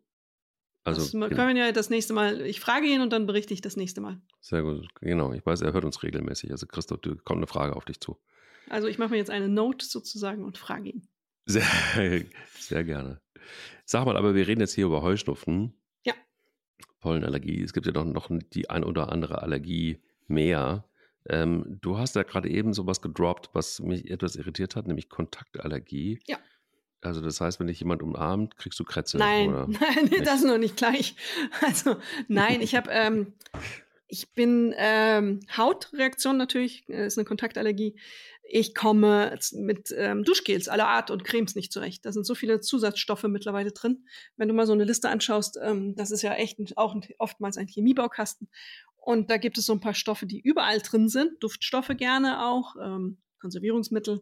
[0.88, 2.42] Also, das können wir ja das nächste Mal.
[2.42, 4.22] Ich frage ihn und dann berichte ich das nächste Mal.
[4.40, 5.34] Sehr gut, genau.
[5.34, 6.52] Ich weiß, er hört uns regelmäßig.
[6.52, 8.18] Also Christoph, da kommt eine Frage auf dich zu.
[8.70, 11.08] Also ich mache mir jetzt eine Note sozusagen und frage ihn.
[11.46, 11.66] Sehr,
[12.58, 13.20] sehr gerne.
[13.84, 15.74] Sag mal, aber wir reden jetzt hier über Heuschnupfen.
[16.06, 16.14] Ja.
[17.02, 17.62] Pollenallergie.
[17.62, 20.86] Es gibt ja doch noch die ein oder andere Allergie mehr.
[21.28, 26.22] Ähm, du hast ja gerade eben sowas gedroppt, was mich etwas irritiert hat, nämlich Kontaktallergie.
[26.28, 26.38] Ja.
[27.02, 29.18] Also das heißt, wenn dich jemand umarmt, kriegst du Krätze.
[29.18, 30.26] Nein, oder nein, nicht?
[30.26, 31.16] das noch nicht gleich.
[31.62, 33.34] Also nein, ich habe, ähm,
[34.08, 38.00] ich bin ähm, Hautreaktion natürlich, äh, ist eine Kontaktallergie.
[38.50, 42.06] Ich komme mit ähm, Duschgels aller Art und Cremes nicht zurecht.
[42.06, 44.06] Da sind so viele Zusatzstoffe mittlerweile drin.
[44.38, 47.02] Wenn du mal so eine Liste anschaust, ähm, das ist ja echt ein, auch ein,
[47.18, 48.50] oftmals ein Chemiebaukasten.
[48.96, 52.76] Und da gibt es so ein paar Stoffe, die überall drin sind, Duftstoffe gerne auch,
[52.82, 54.22] ähm, Konservierungsmittel,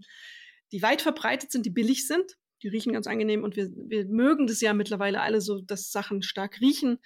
[0.71, 2.37] die weit verbreitet sind, die billig sind.
[2.65, 6.23] Die riechen ganz angenehm und wir, wir mögen das ja mittlerweile alle so, dass Sachen
[6.23, 6.97] stark riechen.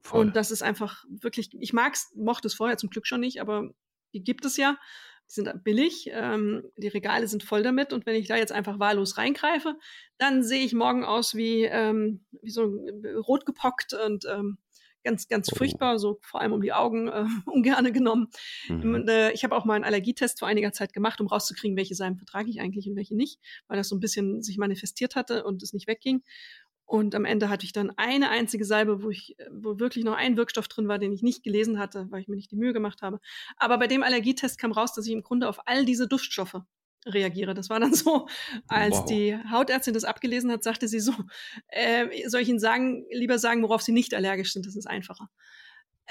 [0.00, 0.20] Voll.
[0.20, 3.68] Und das ist einfach wirklich, ich mag's, mochte es vorher zum Glück schon nicht, aber
[4.14, 4.78] die gibt es ja.
[5.28, 8.78] Die sind billig, ähm, die Regale sind voll damit und wenn ich da jetzt einfach
[8.78, 9.74] wahllos reingreife,
[10.18, 14.58] dann sehe ich morgen aus wie, ähm, wie so äh, rot gepockt und ähm,
[15.08, 15.56] ganz, ganz Oh.
[15.56, 18.28] furchtbar, so vor allem um die Augen äh, ungerne genommen.
[18.68, 18.94] Mhm.
[18.94, 21.94] Und, äh, ich habe auch mal einen Allergietest vor einiger Zeit gemacht, um rauszukriegen, welche
[21.94, 25.44] Salben vertrage ich eigentlich und welche nicht, weil das so ein bisschen sich manifestiert hatte
[25.44, 26.22] und es nicht wegging.
[26.84, 30.14] Und am Ende hatte ich dann eine einzige Salbe, wo ich, äh, wo wirklich noch
[30.14, 32.72] ein Wirkstoff drin war, den ich nicht gelesen hatte, weil ich mir nicht die Mühe
[32.72, 33.20] gemacht habe.
[33.56, 36.60] Aber bei dem Allergietest kam raus, dass ich im Grunde auf all diese Duftstoffe
[37.06, 37.54] reagiere.
[37.54, 38.26] Das war dann so,
[38.66, 39.04] als Wow.
[39.06, 41.12] die Hautärztin das abgelesen hat, sagte sie so,
[41.68, 45.28] äh, soll ich Ihnen sagen, lieber sagen, worauf Sie nicht allergisch sind, das ist einfacher.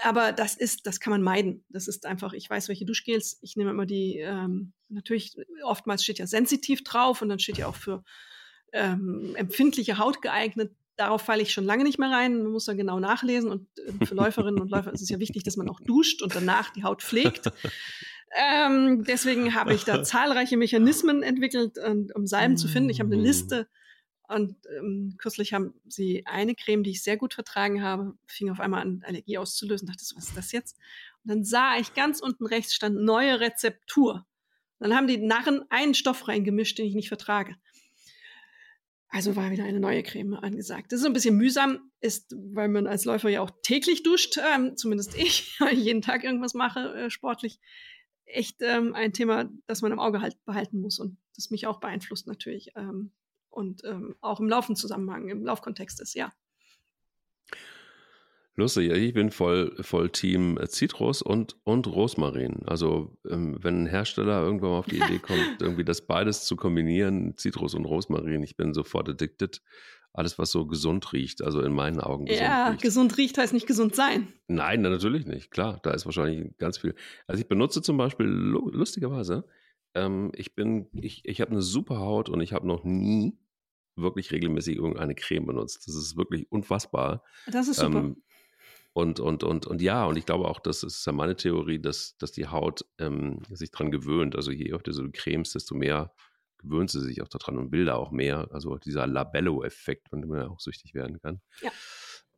[0.03, 1.65] Aber das ist, das kann man meiden.
[1.69, 3.39] Das ist einfach, ich weiß, welche Duschgels.
[3.41, 7.67] Ich nehme immer die, ähm, natürlich, oftmals steht ja sensitiv drauf und dann steht ja
[7.67, 8.03] auch für
[8.73, 10.71] ähm, empfindliche Haut geeignet.
[10.97, 12.43] Darauf falle ich schon lange nicht mehr rein.
[12.43, 13.49] Man muss da genau nachlesen.
[13.49, 16.35] Und äh, für Läuferinnen und Läufer ist es ja wichtig, dass man auch duscht und
[16.35, 17.51] danach die Haut pflegt.
[18.35, 22.89] Ähm, deswegen habe ich da zahlreiche Mechanismen entwickelt, und, um Salben zu finden.
[22.89, 23.67] Ich habe eine Liste.
[24.27, 28.59] Und ähm, kürzlich haben sie eine Creme, die ich sehr gut vertragen habe, fing auf
[28.59, 29.87] einmal an, Allergie auszulösen.
[29.87, 30.77] Dachte so, was ist das jetzt?
[31.23, 34.25] Und dann sah ich ganz unten rechts stand neue Rezeptur.
[34.79, 37.55] Dann haben die Narren einen Stoff reingemischt, den ich nicht vertrage.
[39.09, 40.91] Also war wieder eine neue Creme angesagt.
[40.91, 44.75] Das ist ein bisschen mühsam, ist, weil man als Läufer ja auch täglich duscht, ähm,
[44.75, 47.59] zumindest ich, weil ich jeden Tag irgendwas mache, äh, sportlich.
[48.27, 51.79] Echt ähm, ein Thema, das man im Auge halt behalten muss und das mich auch
[51.79, 52.71] beeinflusst natürlich.
[52.75, 53.11] Ähm,
[53.49, 56.31] und ähm, auch im Laufenzusammenhang, im Laufkontext ist, ja.
[58.59, 62.63] Lustig, ich bin voll, voll Team äh, Zitrus und, und Rosmarin.
[62.65, 66.55] Also, ähm, wenn ein Hersteller irgendwann mal auf die Idee kommt, irgendwie das beides zu
[66.55, 69.61] kombinieren, Zitrus und Rosmarin, ich bin sofort addicted.
[70.17, 72.81] Alles, was so gesund riecht, also in meinen Augen gesund ja, riecht.
[72.81, 74.27] gesund riecht heißt nicht gesund sein.
[74.47, 75.51] Nein, na, natürlich nicht.
[75.51, 76.95] Klar, da ist wahrscheinlich ganz viel.
[77.27, 79.45] Also ich benutze zum Beispiel lu- lustigerweise,
[79.93, 83.37] ähm, ich bin, ich, ich habe eine super Haut und ich habe noch nie
[83.95, 85.87] wirklich regelmäßig irgendeine Creme benutzt.
[85.87, 87.23] Das ist wirklich unfassbar.
[87.51, 87.99] Das ist super.
[87.99, 88.23] Ähm,
[88.93, 92.17] und, und, und, und ja, und ich glaube auch, das ist ja meine Theorie, dass,
[92.17, 94.35] dass die Haut ähm, sich dran gewöhnt.
[94.35, 96.11] Also je öfter so du cremes, desto mehr
[96.57, 98.47] gewöhnt sie sich auch daran und will da auch mehr.
[98.51, 101.41] Also dieser Labello-Effekt, von dem man ja auch süchtig werden kann.
[101.61, 101.71] Ja.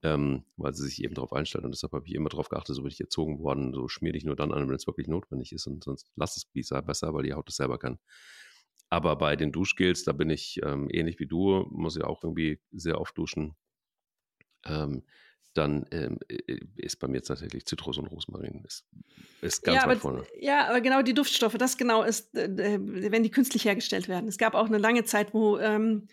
[0.01, 1.65] Ähm, weil sie sich eben darauf einstellt.
[1.65, 4.23] Und deshalb habe ich immer darauf geachtet, so bin ich erzogen worden, so schmier dich
[4.23, 5.67] nur dann an, wenn es wirklich notwendig ist.
[5.67, 7.99] Und sonst lass es besser, besser, weil die Haut das selber kann.
[8.89, 12.59] Aber bei den Duschgels, da bin ich ähm, ähnlich wie du, muss ja auch irgendwie
[12.71, 13.55] sehr oft duschen.
[14.65, 15.03] Ähm,
[15.59, 18.63] dann ähm, äh, ist bei mir tatsächlich Zitrus und Rosmarin.
[18.65, 18.85] Ist,
[19.41, 20.23] ist ganz ja, weit aber, vorne.
[20.39, 24.27] ja, aber genau die Duftstoffe, das genau ist, äh, wenn die künstlich hergestellt werden.
[24.27, 26.07] Es gab auch eine lange Zeit, wo ähm,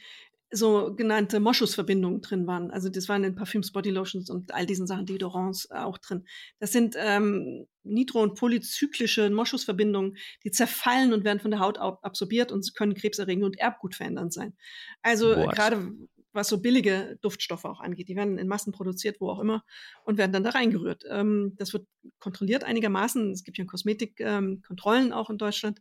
[0.50, 2.70] sogenannte Moschusverbindungen drin waren.
[2.70, 6.24] Also das waren in Parfüms, Bodylotions und all diesen Sachen, Deodorants auch drin.
[6.60, 11.98] Das sind ähm, nitro- und polyzyklische Moschusverbindungen, die zerfallen und werden von der Haut ab-
[12.02, 14.56] absorbiert und können krebserregend und erbgutverändernd sein.
[15.02, 15.92] Also äh, gerade
[16.36, 19.64] was so billige Duftstoffe auch angeht, die werden in Massen produziert, wo auch immer,
[20.04, 21.04] und werden dann da reingerührt.
[21.10, 21.86] Ähm, das wird
[22.18, 23.32] kontrolliert einigermaßen.
[23.32, 25.80] Es gibt ja Kosmetikkontrollen ähm, auch in Deutschland.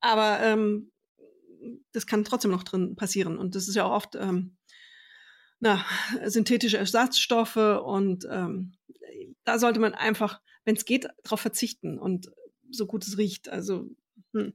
[0.00, 0.92] Aber ähm,
[1.92, 3.36] das kann trotzdem noch drin passieren.
[3.36, 4.56] Und das ist ja auch oft ähm,
[5.60, 5.84] na,
[6.24, 8.74] synthetische Ersatzstoffe und ähm,
[9.44, 12.30] da sollte man einfach, wenn es geht, darauf verzichten und
[12.70, 13.48] so gut es riecht.
[13.48, 13.88] Also
[14.32, 14.52] hm.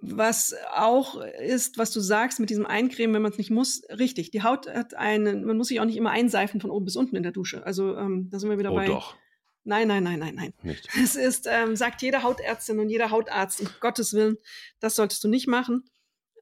[0.00, 4.30] Was auch ist, was du sagst mit diesem Eincremen, wenn man es nicht muss, richtig.
[4.30, 7.16] Die Haut hat einen, man muss sich auch nicht immer einseifen von oben bis unten
[7.16, 7.64] in der Dusche.
[7.66, 8.86] Also ähm, da sind wir wieder Oh bei.
[8.86, 9.16] doch,
[9.64, 10.54] Nein, nein, nein, nein, nein.
[10.62, 10.88] nicht.
[10.98, 14.38] Es ist, ähm, sagt jede Hautärztin und jeder Hautarzt, um Gottes Willen,
[14.80, 15.84] das solltest du nicht machen,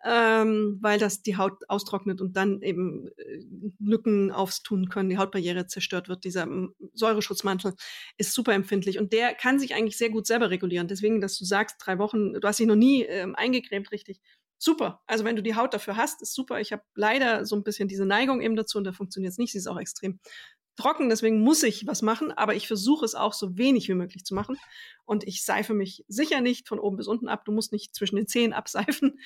[0.06, 3.40] ähm, weil das die Haut austrocknet und dann eben äh,
[3.80, 6.22] Lücken auftun können, die Hautbarriere zerstört wird.
[6.22, 7.74] Dieser ähm, Säureschutzmantel
[8.16, 10.86] ist super empfindlich und der kann sich eigentlich sehr gut selber regulieren.
[10.86, 14.20] Deswegen, dass du sagst, drei Wochen, du hast dich noch nie ähm, eingecremt, richtig.
[14.58, 15.02] Super.
[15.06, 16.60] Also wenn du die Haut dafür hast, ist super.
[16.60, 19.52] Ich habe leider so ein bisschen diese Neigung eben dazu und da funktioniert es nicht.
[19.52, 20.20] Sie ist auch extrem
[20.76, 24.24] trocken, deswegen muss ich was machen, aber ich versuche es auch so wenig wie möglich
[24.24, 24.58] zu machen.
[25.04, 27.44] Und ich seife mich sicher nicht von oben bis unten ab.
[27.44, 29.18] Du musst nicht zwischen den Zehen abseifen.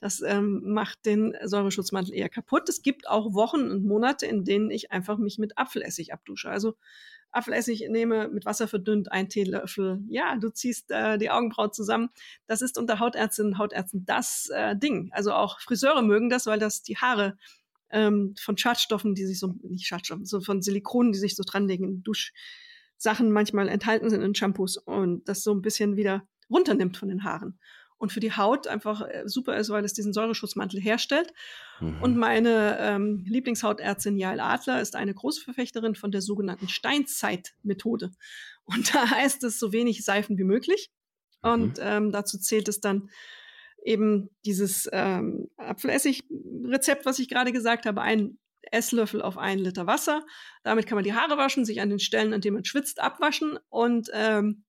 [0.00, 2.68] Das ähm, macht den Säureschutzmantel eher kaputt.
[2.68, 6.50] Es gibt auch Wochen und Monate, in denen ich einfach mich mit Apfelessig abdusche.
[6.50, 6.76] Also
[7.30, 10.00] Apfelessig nehme, mit Wasser verdünnt, ein Teelöffel.
[10.08, 12.08] Ja, du ziehst äh, die Augenbrauen zusammen.
[12.46, 15.10] Das ist unter Hautärztinnen und Hautärzten das äh, Ding.
[15.12, 17.36] Also auch Friseure mögen das, weil das die Haare
[17.90, 21.86] ähm, von Schadstoffen, die sich so, nicht Schadstoffen, so von Silikonen, die sich so dranlegen
[21.86, 27.08] in Duschsachen manchmal enthalten sind in Shampoos und das so ein bisschen wieder runternimmt von
[27.08, 27.58] den Haaren.
[27.98, 31.32] Und für die Haut einfach äh, super ist, weil es diesen Säureschutzmantel herstellt.
[31.80, 32.00] Mhm.
[32.00, 38.12] Und meine ähm, Lieblingshautärztin Jael Adler ist eine große Verfechterin von der sogenannten Steinzeitmethode.
[38.64, 40.92] Und da heißt es so wenig Seifen wie möglich.
[41.42, 41.50] Mhm.
[41.50, 43.10] Und ähm, dazu zählt es dann
[43.88, 48.38] eben dieses ähm, Apfelessig-Rezept, was ich gerade gesagt habe, ein
[48.70, 50.26] Esslöffel auf einen Liter Wasser.
[50.62, 53.58] Damit kann man die Haare waschen, sich an den Stellen, an denen man schwitzt, abwaschen
[53.70, 54.64] und ähm,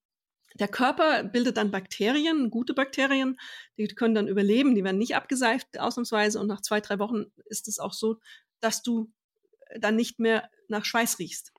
[0.58, 3.36] der Körper bildet dann Bakterien, gute Bakterien,
[3.78, 7.68] die können dann überleben, die werden nicht abgeseift ausnahmsweise und nach zwei, drei Wochen ist
[7.68, 8.16] es auch so,
[8.58, 9.12] dass du
[9.78, 11.52] dann nicht mehr nach Schweiß riechst.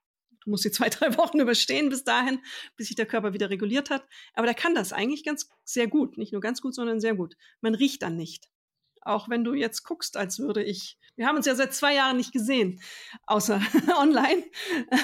[0.43, 2.39] Du musst die zwei, drei Wochen überstehen bis dahin,
[2.75, 4.05] bis sich der Körper wieder reguliert hat.
[4.33, 6.17] Aber der kann das eigentlich ganz sehr gut.
[6.17, 7.35] Nicht nur ganz gut, sondern sehr gut.
[7.61, 8.49] Man riecht dann nicht.
[9.03, 10.99] Auch wenn du jetzt guckst, als würde ich.
[11.15, 12.81] Wir haben uns ja seit zwei Jahren nicht gesehen,
[13.25, 13.59] außer
[13.99, 14.43] online.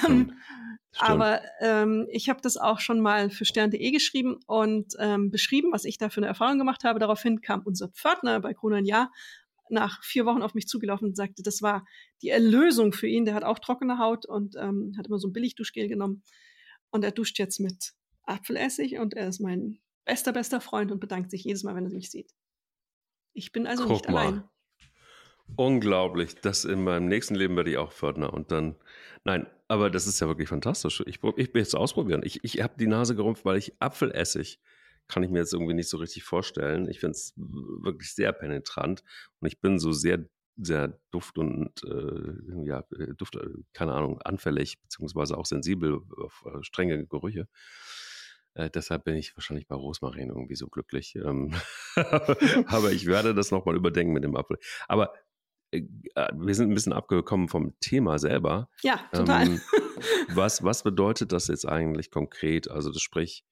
[0.06, 0.38] Ähm,
[0.98, 5.84] aber ähm, ich habe das auch schon mal für stern.de geschrieben und ähm, beschrieben, was
[5.84, 6.98] ich da für eine Erfahrung gemacht habe.
[6.98, 9.10] Daraufhin kam unser Pförtner bei Kronan Ja
[9.70, 11.84] nach vier Wochen auf mich zugelaufen und sagte, das war
[12.22, 13.24] die Erlösung für ihn.
[13.24, 16.22] Der hat auch trockene Haut und ähm, hat immer so ein Billigduschgel genommen.
[16.90, 17.92] Und er duscht jetzt mit
[18.24, 21.92] Apfelessig und er ist mein bester, bester Freund und bedankt sich jedes Mal, wenn er
[21.92, 22.32] mich sieht.
[23.32, 24.26] Ich bin also Guck nicht mal.
[24.26, 24.44] allein.
[25.56, 26.34] Unglaublich.
[26.36, 28.32] Das in meinem nächsten Leben werde ich auch Pförtner.
[28.32, 28.76] Und dann,
[29.24, 31.02] nein, aber das ist ja wirklich fantastisch.
[31.06, 32.22] Ich, ich will jetzt ausprobieren.
[32.24, 34.60] Ich, ich habe die Nase gerumpft, weil ich Apfelessig
[35.08, 36.88] kann ich mir jetzt irgendwie nicht so richtig vorstellen.
[36.88, 39.02] Ich finde es wirklich sehr penetrant
[39.40, 40.24] und ich bin so sehr,
[40.56, 42.84] sehr duft und äh, ja,
[43.16, 47.48] Duft, äh, keine Ahnung, anfällig, beziehungsweise auch sensibel auf äh, strenge Gerüche.
[48.54, 51.14] Äh, deshalb bin ich wahrscheinlich bei Rosmarin irgendwie so glücklich.
[51.16, 51.54] Ähm
[52.66, 54.58] aber ich werde das nochmal überdenken mit dem Apfel.
[54.88, 55.14] Aber
[55.70, 55.82] äh,
[56.14, 58.68] äh, wir sind ein bisschen abgekommen vom Thema selber.
[58.82, 59.46] Ja, total.
[59.46, 59.60] Ähm,
[60.34, 62.70] was, was bedeutet das jetzt eigentlich konkret?
[62.70, 63.44] Also, das sprich,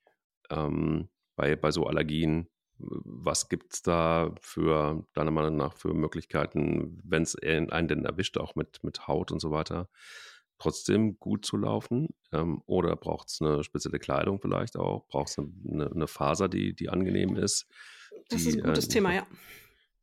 [0.50, 2.48] ähm, bei, bei so Allergien?
[2.78, 8.36] Was gibt es da für, deiner Meinung nach, für Möglichkeiten, wenn es einen denn erwischt,
[8.36, 9.88] auch mit, mit Haut und so weiter,
[10.58, 12.08] trotzdem gut zu laufen?
[12.32, 15.06] Ähm, oder braucht es eine spezielle Kleidung vielleicht auch?
[15.08, 17.66] Braucht es eine, eine, Faser, die, die angenehm ist?
[18.28, 19.26] Das die, ist ein gutes äh, Thema, ja.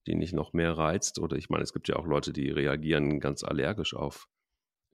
[0.08, 1.20] Die nicht noch mehr reizt?
[1.20, 4.28] Oder ich meine, es gibt ja auch Leute, die reagieren ganz allergisch auf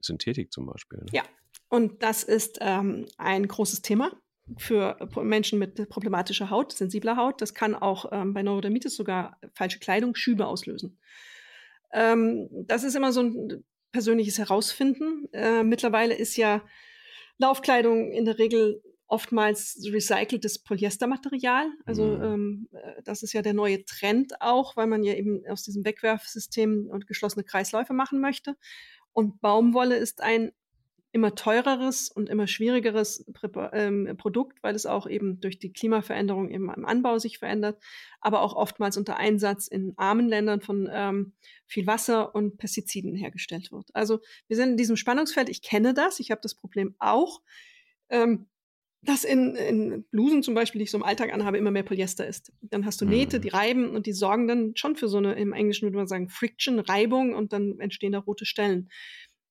[0.00, 0.98] Synthetik zum Beispiel.
[1.00, 1.06] Ne?
[1.12, 1.22] Ja,
[1.68, 4.12] und das ist ähm, ein großes Thema
[4.58, 7.40] für Menschen mit problematischer Haut, sensibler Haut.
[7.40, 10.98] Das kann auch ähm, bei Neurodermitis sogar falsche Kleidung Schübe auslösen.
[11.92, 15.28] Ähm, das ist immer so ein persönliches Herausfinden.
[15.32, 16.62] Äh, mittlerweile ist ja
[17.38, 21.70] Laufkleidung in der Regel oftmals recyceltes Polyestermaterial.
[21.84, 22.22] Also mhm.
[22.22, 25.84] ähm, äh, das ist ja der neue Trend auch, weil man ja eben aus diesem
[25.84, 28.56] Wegwerfsystem und geschlossene Kreisläufe machen möchte.
[29.12, 30.52] Und Baumwolle ist ein
[31.12, 33.24] immer teureres und immer schwierigeres
[33.72, 37.82] ähm, Produkt, weil es auch eben durch die Klimaveränderung eben im Anbau sich verändert,
[38.20, 41.32] aber auch oftmals unter Einsatz in armen Ländern von ähm,
[41.66, 43.88] viel Wasser und Pestiziden hergestellt wird.
[43.92, 45.48] Also wir sind in diesem Spannungsfeld.
[45.48, 47.40] Ich kenne das, ich habe das Problem auch,
[48.08, 48.46] ähm,
[49.02, 52.26] dass in, in Blusen zum Beispiel, die ich so im Alltag anhabe, immer mehr Polyester
[52.26, 52.52] ist.
[52.60, 53.42] Dann hast du Nähte, mhm.
[53.42, 56.28] die reiben und die sorgen dann schon für so eine, im Englischen würde man sagen,
[56.28, 58.90] Friction, Reibung und dann entstehen da rote Stellen.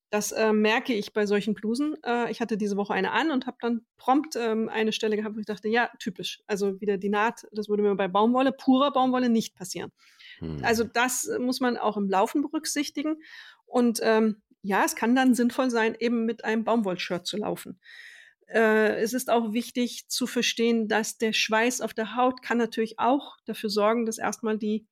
[0.09, 1.95] Das äh, merke ich bei solchen Blusen.
[2.03, 5.35] Äh, ich hatte diese Woche eine an und habe dann prompt ähm, eine Stelle gehabt,
[5.35, 6.41] wo ich dachte, ja, typisch.
[6.47, 9.91] Also wieder die Naht, das würde mir bei Baumwolle, purer Baumwolle nicht passieren.
[10.39, 10.59] Hm.
[10.63, 13.21] Also das muss man auch im Laufen berücksichtigen.
[13.65, 17.79] Und ähm, ja, es kann dann sinnvoll sein, eben mit einem Baumwollshirt zu laufen.
[18.47, 22.97] Äh, es ist auch wichtig zu verstehen, dass der Schweiß auf der Haut kann natürlich
[22.97, 24.87] auch dafür sorgen, dass erstmal die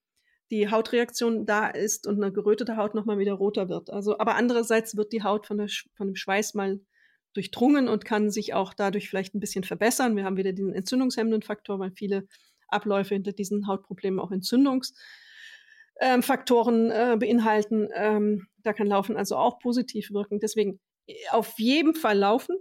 [0.51, 3.89] die Hautreaktion da ist und eine gerötete Haut nochmal wieder roter wird.
[3.89, 6.79] Also, aber andererseits wird die Haut von, der, von dem Schweiß mal
[7.33, 10.15] durchdrungen und kann sich auch dadurch vielleicht ein bisschen verbessern.
[10.15, 12.27] Wir haben wieder diesen entzündungshemmenden Faktor, weil viele
[12.67, 17.89] Abläufe hinter diesen Hautproblemen auch Entzündungsfaktoren ähm, äh, beinhalten.
[17.93, 20.39] Ähm, da kann Laufen also auch positiv wirken.
[20.39, 22.57] Deswegen äh, auf jeden Fall laufen,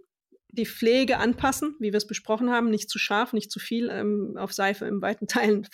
[0.49, 4.37] die Pflege anpassen, wie wir es besprochen haben, nicht zu scharf, nicht zu viel ähm,
[4.37, 5.67] auf Seife in weiten Teilen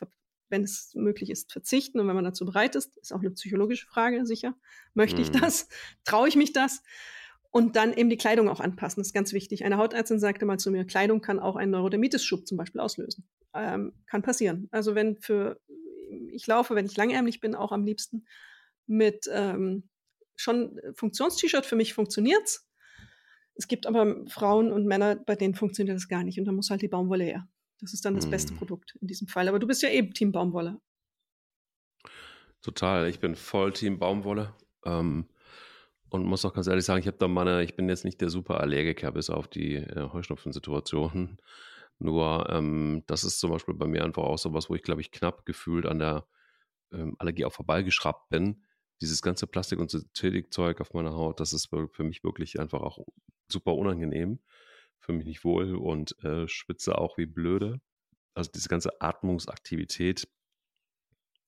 [0.53, 3.87] wenn es möglich ist, verzichten und wenn man dazu bereit ist, ist auch eine psychologische
[3.87, 4.55] Frage sicher.
[4.95, 5.41] Möchte ich mhm.
[5.41, 5.69] das?
[6.05, 6.83] Traue ich mich das?
[7.51, 9.65] Und dann eben die Kleidung auch anpassen, das ist ganz wichtig.
[9.65, 13.27] Eine Hautärztin sagte mal zu mir, Kleidung kann auch einen Neurodermitis-Schub zum Beispiel auslösen.
[13.55, 14.69] Ähm, kann passieren.
[14.71, 15.61] Also wenn für,
[16.31, 18.25] ich laufe, wenn ich langärmlich bin, auch am liebsten
[18.87, 19.89] mit ähm,
[20.37, 22.69] schon Funktions-T-Shirt, für mich funktioniert's.
[23.55, 26.71] Es gibt aber Frauen und Männer, bei denen funktioniert das gar nicht und da muss
[26.71, 27.49] halt die Baumwolle her.
[27.83, 28.31] Das ist dann das mm.
[28.31, 29.49] beste Produkt in diesem Fall.
[29.49, 30.81] Aber du bist ja eben Team Baumwolle.
[32.63, 34.55] Total, ich bin voll Team Baumwolle.
[34.85, 35.27] Ähm,
[36.09, 38.31] und muss auch ganz ehrlich sagen, ich habe da meine, ich bin jetzt nicht der
[38.31, 41.39] super Allergiker bis auf die äh, Heuschnupfensituationen.
[41.99, 45.01] Nur ähm, das ist zum Beispiel bei mir einfach auch so was, wo ich glaube
[45.01, 46.27] ich knapp gefühlt an der
[46.93, 48.63] ähm, Allergie auch vorbeigeschraubt bin.
[49.01, 52.99] Dieses ganze Plastik- und Synthetikzeug auf meiner Haut, das ist für mich wirklich einfach auch
[53.49, 54.39] super unangenehm.
[55.03, 57.81] Für mich nicht wohl und äh, schwitze auch wie blöde.
[58.35, 60.29] Also diese ganze Atmungsaktivität,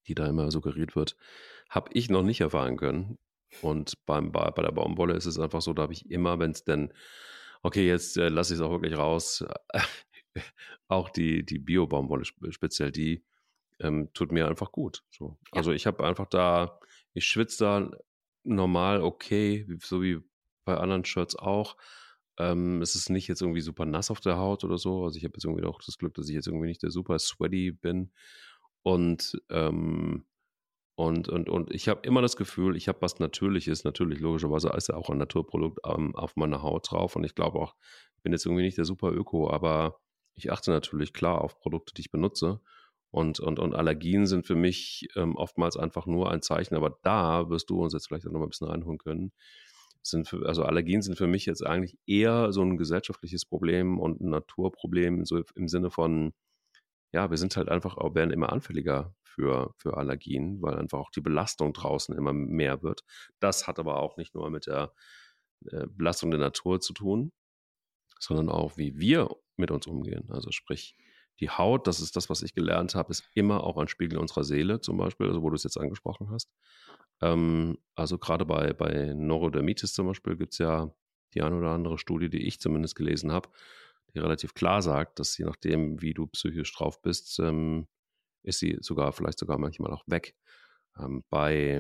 [0.07, 1.17] die da immer suggeriert wird,
[1.71, 3.17] habe ich noch nicht erfahren können.
[3.63, 6.51] Und beim, bei, bei der Baumwolle ist es einfach so, da habe ich immer, wenn
[6.51, 6.93] es denn,
[7.63, 9.45] okay, jetzt äh, lasse ich es auch wirklich raus,
[10.89, 13.25] auch die, die Bio-Baumwolle speziell, die
[13.81, 15.05] ähm, tut mir einfach gut.
[15.11, 15.39] So.
[15.53, 15.59] Ja.
[15.59, 16.81] Also ich habe einfach da,
[17.13, 17.91] ich schwitze da
[18.43, 20.21] normal okay, so wie
[20.65, 21.77] bei anderen Shirts auch.
[22.39, 25.05] Ähm, es ist nicht jetzt irgendwie super nass auf der Haut oder so.
[25.05, 27.19] Also ich habe jetzt irgendwie auch das Glück, dass ich jetzt irgendwie nicht der super
[27.19, 28.11] sweaty bin.
[28.83, 30.25] Und ähm,
[30.97, 34.89] und, und, und ich habe immer das Gefühl, ich habe was Natürliches, natürlich logischerweise ist
[34.89, 37.17] ja auch ein Naturprodukt ähm, auf meiner Haut drauf.
[37.17, 37.75] Und ich glaube auch,
[38.17, 39.99] ich bin jetzt irgendwie nicht der super Öko, aber
[40.37, 42.61] ich achte natürlich klar auf Produkte, die ich benutze.
[43.11, 47.49] Und, und, und Allergien sind für mich ähm, oftmals einfach nur ein Zeichen, aber da
[47.49, 49.33] wirst du uns jetzt vielleicht auch noch mal ein bisschen reinholen können.
[50.07, 54.21] Sind für, also Allergien sind für mich jetzt eigentlich eher so ein gesellschaftliches Problem und
[54.21, 56.35] ein Naturproblem, so im Sinne von,
[57.13, 61.21] ja, wir sind halt einfach, werden immer anfälliger für, für Allergien, weil einfach auch die
[61.21, 63.03] Belastung draußen immer mehr wird.
[63.41, 64.93] Das hat aber auch nicht nur mit der
[65.71, 67.33] äh, Belastung der Natur zu tun,
[68.21, 70.29] sondern auch, wie wir mit uns umgehen.
[70.31, 70.97] Also sprich,
[71.41, 74.45] die Haut, das ist das, was ich gelernt habe, ist immer auch ein Spiegel unserer
[74.45, 76.51] Seele, zum Beispiel, also wo du es jetzt angesprochen hast.
[77.21, 80.93] Ähm, also gerade bei, bei Neurodermitis zum Beispiel gibt es ja
[81.35, 83.49] die eine oder andere Studie, die ich zumindest gelesen habe,
[84.15, 87.89] die relativ klar sagt, dass je nachdem, wie du psychisch drauf bist, ähm,
[88.43, 90.37] ist sie sogar, vielleicht sogar manchmal auch weg.
[90.99, 91.79] Ähm, bei,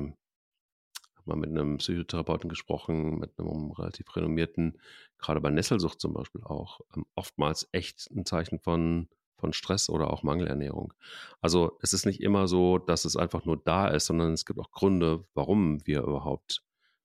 [1.16, 4.80] habe mal mit einem Psychotherapeuten gesprochen, mit einem relativ renommierten,
[5.18, 9.08] gerade bei Nesselsucht zum Beispiel auch, ähm, oftmals echt ein Zeichen von,
[9.44, 10.94] von Stress oder auch Mangelernährung.
[11.42, 14.58] Also es ist nicht immer so, dass es einfach nur da ist, sondern es gibt
[14.58, 16.62] auch Gründe, warum wir überhaupt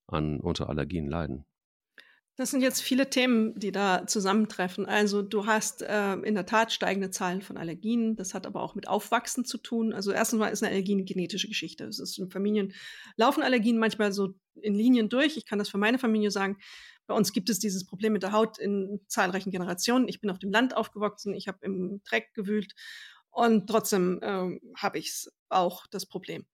[0.08, 1.44] an unter Allergien leiden.
[2.38, 4.86] Das sind jetzt viele Themen, die da zusammentreffen.
[4.86, 8.16] Also du hast äh, in der Tat steigende Zahlen von Allergien.
[8.16, 9.92] Das hat aber auch mit Aufwachsen zu tun.
[9.92, 11.84] Also erstens mal ist eine Allergie eine genetische Geschichte.
[11.84, 12.74] Es ist in Familien
[13.18, 15.36] laufen Allergien manchmal so in Linien durch.
[15.36, 16.58] Ich kann das für meine Familie sagen.
[17.10, 20.08] Bei uns gibt es dieses Problem mit der Haut in zahlreichen Generationen.
[20.08, 21.34] Ich bin auf dem Land aufgewachsen.
[21.34, 22.76] Ich habe im Dreck gewühlt
[23.32, 26.46] und trotzdem äh, habe ich auch das Problem.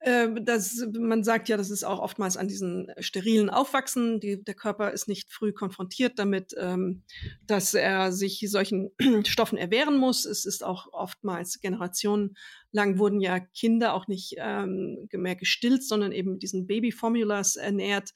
[0.00, 4.18] Ähm, das, man sagt ja, das ist auch oftmals an diesen sterilen Aufwachsen.
[4.18, 7.02] Die, der Körper ist nicht früh konfrontiert damit, ähm,
[7.46, 8.92] dass er sich solchen
[9.26, 10.24] Stoffen erwehren muss.
[10.24, 16.32] Es ist auch oftmals generationenlang wurden ja Kinder auch nicht ähm, mehr gestillt, sondern eben
[16.32, 18.14] mit diesen Babyformulas ernährt,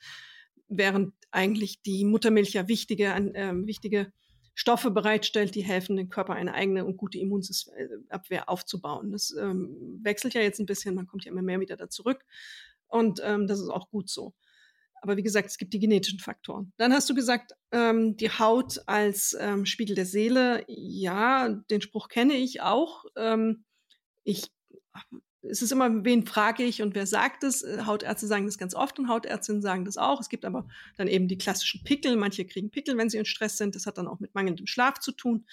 [0.70, 4.12] während eigentlich die Muttermilch ja wichtige, äh, wichtige
[4.54, 9.10] Stoffe bereitstellt, die helfen, den Körper eine eigene und gute Immunabwehr aufzubauen.
[9.10, 12.24] Das ähm, wechselt ja jetzt ein bisschen, man kommt ja immer mehr wieder da zurück.
[12.86, 14.34] Und ähm, das ist auch gut so.
[15.02, 16.72] Aber wie gesagt, es gibt die genetischen Faktoren.
[16.76, 20.64] Dann hast du gesagt, ähm, die Haut als ähm, Spiegel der Seele.
[20.68, 23.04] Ja, den Spruch kenne ich auch.
[23.16, 23.64] Ähm,
[24.24, 24.50] ich
[25.42, 27.62] es ist immer, wen frage ich und wer sagt es?
[27.62, 30.20] Äh, Hautärzte sagen das ganz oft und Hautärztinnen sagen das auch.
[30.20, 32.16] Es gibt aber dann eben die klassischen Pickel.
[32.16, 33.74] Manche kriegen Pickel, wenn sie in Stress sind.
[33.74, 35.46] Das hat dann auch mit mangelndem Schlaf zu tun.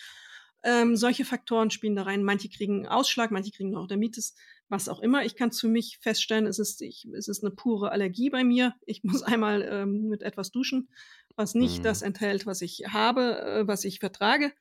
[0.64, 2.24] Ähm, solche Faktoren spielen da rein.
[2.24, 4.36] Manche kriegen Ausschlag, manche kriegen Neurodermitis,
[4.70, 5.24] was auch immer.
[5.24, 8.74] Ich kann für mich feststellen, es ist, ich, es ist eine pure Allergie bei mir.
[8.86, 10.90] Ich muss einmal ähm, mit etwas duschen,
[11.36, 11.84] was nicht mhm.
[11.84, 14.52] das enthält, was ich habe, äh, was ich vertrage.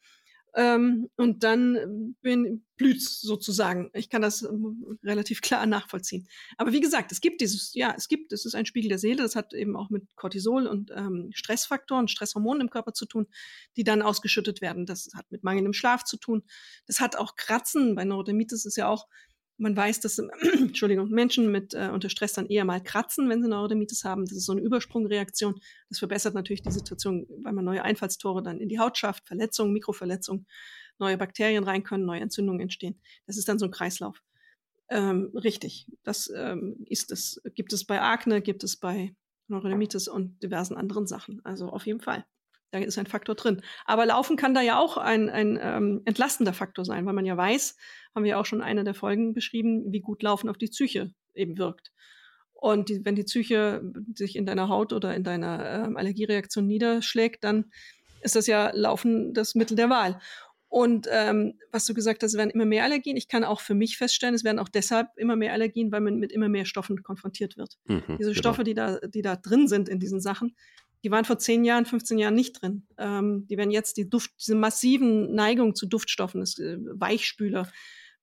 [0.57, 3.91] Ähm, und dann bin, blüht's sozusagen.
[3.93, 6.27] Ich kann das ähm, relativ klar nachvollziehen.
[6.57, 9.23] Aber wie gesagt, es gibt dieses, ja, es gibt, es ist ein Spiegel der Seele,
[9.23, 13.27] das hat eben auch mit Cortisol und ähm, Stressfaktoren, Stresshormonen im Körper zu tun,
[13.77, 14.87] die dann ausgeschüttet werden.
[14.87, 16.43] Das hat mit mangelndem Schlaf zu tun.
[16.87, 17.95] Das hat auch Kratzen.
[17.95, 19.09] Bei Neurodermitis ist ja auch
[19.59, 20.19] man weiß, dass
[20.59, 24.25] Entschuldigung, Menschen mit äh, unter Stress dann eher mal kratzen, wenn sie Neurodermitis haben.
[24.25, 25.61] Das ist so eine Übersprungreaktion.
[25.89, 29.73] Das verbessert natürlich die Situation, weil man neue Einfallstore dann in die Haut schafft, Verletzungen,
[29.73, 30.47] Mikroverletzungen,
[30.99, 33.01] neue Bakterien rein können, neue Entzündungen entstehen.
[33.27, 34.23] Das ist dann so ein Kreislauf.
[34.89, 37.41] Ähm, richtig, das ähm, ist es.
[37.55, 39.15] Gibt es bei Akne, gibt es bei
[39.49, 41.41] Neurodermitis und diversen anderen Sachen.
[41.45, 42.25] Also auf jeden Fall.
[42.81, 43.63] Da ist ein Faktor drin.
[43.85, 47.37] Aber Laufen kann da ja auch ein, ein ähm, entlastender Faktor sein, weil man ja
[47.37, 47.77] weiß,
[48.15, 51.59] haben wir auch schon eine der Folgen beschrieben, wie gut Laufen auf die Psyche eben
[51.59, 51.93] wirkt.
[52.53, 53.83] Und die, wenn die Psyche
[54.15, 57.67] sich in deiner Haut oder in deiner ähm, Allergiereaktion niederschlägt, dann
[58.23, 60.19] ist das ja Laufen das Mittel der Wahl.
[60.69, 63.17] Und ähm, was du gesagt hast, es werden immer mehr Allergien.
[63.17, 66.17] Ich kann auch für mich feststellen, es werden auch deshalb immer mehr Allergien, weil man
[66.17, 67.79] mit immer mehr Stoffen konfrontiert wird.
[67.85, 68.35] Mhm, Diese genau.
[68.35, 70.57] Stoffe, die da, die da drin sind in diesen Sachen,
[71.05, 72.87] die waren vor 10 Jahren, 15 Jahren nicht drin.
[72.99, 77.71] Ähm, die werden jetzt die Duft, diese massiven Neigung zu Duftstoffen, das, äh, Weichspüler,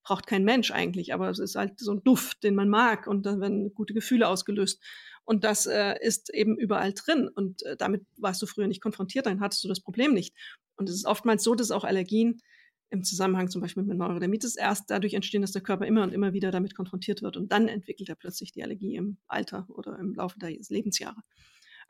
[0.04, 3.26] braucht kein Mensch eigentlich, aber es ist halt so ein Duft, den man mag und
[3.26, 4.82] dann werden gute Gefühle ausgelöst.
[5.26, 7.30] Und das äh, ist eben überall drin.
[7.30, 10.36] Und äh, damit warst du früher nicht konfrontiert, dann hattest du das Problem nicht.
[10.76, 12.42] Und es ist oftmals so, dass auch Allergien
[12.90, 16.34] im Zusammenhang zum Beispiel mit Neurodermitis erst dadurch entstehen, dass der Körper immer und immer
[16.34, 17.38] wieder damit konfrontiert wird.
[17.38, 21.22] Und dann entwickelt er plötzlich die Allergie im Alter oder im Laufe der Lebensjahre.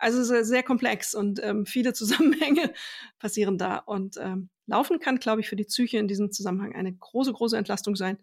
[0.03, 2.73] Also es ist sehr komplex und ähm, viele Zusammenhänge
[3.19, 3.77] passieren da.
[3.77, 7.57] Und ähm, Laufen kann, glaube ich, für die Psyche in diesem Zusammenhang eine große, große
[7.57, 8.17] Entlastung sein,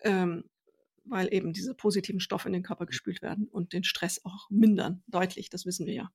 [0.00, 0.44] ähm,
[1.04, 5.04] weil eben diese positiven Stoffe in den Körper gespült werden und den Stress auch mindern,
[5.06, 6.10] deutlich, das wissen wir ja.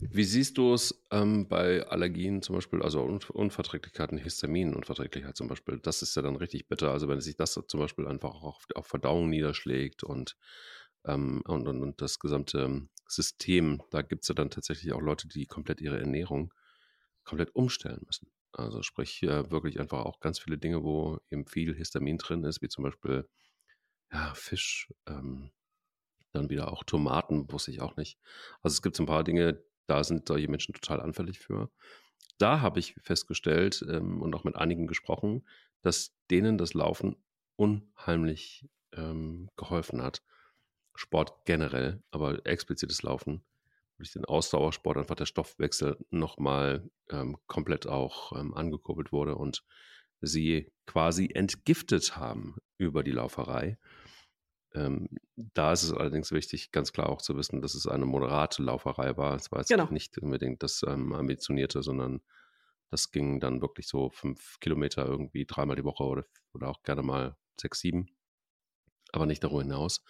[0.00, 5.78] Wie siehst du es ähm, bei Allergien zum Beispiel, also Un Unverträglichkeiten, Histaminunverträglichkeit zum Beispiel?
[5.80, 6.92] Das ist ja dann richtig bitter.
[6.92, 10.36] Also wenn sich das zum Beispiel einfach auch auf, auf Verdauung niederschlägt und,
[11.08, 15.28] ähm, und, und, und, das gesamte System, da gibt es ja dann tatsächlich auch Leute,
[15.28, 16.52] die komplett ihre Ernährung
[17.24, 18.30] komplett umstellen müssen.
[18.52, 22.62] Also sprich äh, wirklich einfach auch ganz viele Dinge, wo eben viel Histamin drin ist,
[22.62, 23.28] wie zum Beispiel
[24.12, 25.50] ja, Fisch, ähm,
[26.32, 28.18] dann wieder auch Tomaten, wusste ich auch nicht.
[28.62, 31.70] Also es gibt so ein paar Dinge, da sind solche Menschen total anfällig für.
[32.38, 35.46] Da habe ich festgestellt ähm, und auch mit einigen gesprochen,
[35.82, 37.16] dass denen das Laufen
[37.56, 40.22] unheimlich ähm, geholfen hat.
[40.98, 43.44] Sport generell, aber explizites Laufen
[43.98, 49.64] durch den Ausdauersport einfach der Stoffwechsel nochmal ähm, komplett auch ähm, angekurbelt wurde und
[50.20, 53.78] sie quasi entgiftet haben über die Lauferei.
[54.74, 58.60] Ähm, da ist es allerdings wichtig, ganz klar auch zu wissen, dass es eine moderate
[58.62, 59.36] Lauferei war.
[59.36, 59.88] Es war jetzt genau.
[59.90, 62.22] nicht unbedingt das ähm, ambitionierte, sondern
[62.90, 66.24] das ging dann wirklich so fünf Kilometer irgendwie dreimal die Woche oder,
[66.54, 68.08] oder auch gerne mal sechs, sieben,
[69.12, 70.02] aber nicht darüber hinaus.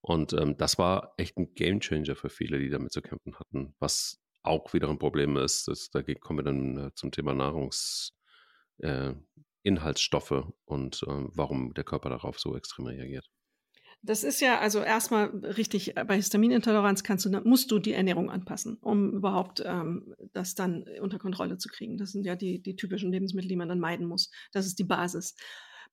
[0.00, 3.74] Und ähm, das war echt ein Gamechanger für viele, die damit zu kämpfen hatten.
[3.78, 10.30] Was auch wieder ein Problem ist, das, da kommen wir dann äh, zum Thema Nahrungsinhaltsstoffe
[10.30, 13.30] äh, und äh, warum der Körper darauf so extrem reagiert.
[14.02, 18.30] Das ist ja also erstmal richtig, äh, bei Histaminintoleranz kannst du, musst du die Ernährung
[18.30, 21.98] anpassen, um überhaupt ähm, das dann unter Kontrolle zu kriegen.
[21.98, 24.30] Das sind ja die, die typischen Lebensmittel, die man dann meiden muss.
[24.52, 25.36] Das ist die Basis.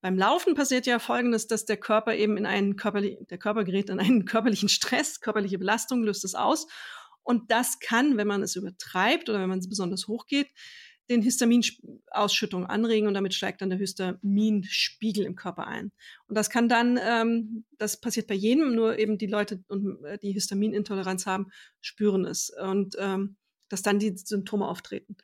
[0.01, 3.89] Beim Laufen passiert ja Folgendes, dass der Körper eben in einen körperlichen, der Körper gerät
[3.89, 6.67] in einen körperlichen Stress, körperliche Belastung löst es aus.
[7.23, 10.47] Und das kann, wenn man es übertreibt oder wenn man es besonders hoch geht,
[11.09, 15.91] den Histaminausschüttung anregen und damit steigt dann der Histaminspiegel im Körper ein.
[16.27, 19.63] Und das kann dann, ähm, das passiert bei jedem, nur eben die Leute,
[20.05, 21.47] äh, die Histaminintoleranz haben,
[21.81, 23.37] spüren es und ähm,
[23.69, 25.17] dass dann die Symptome auftreten.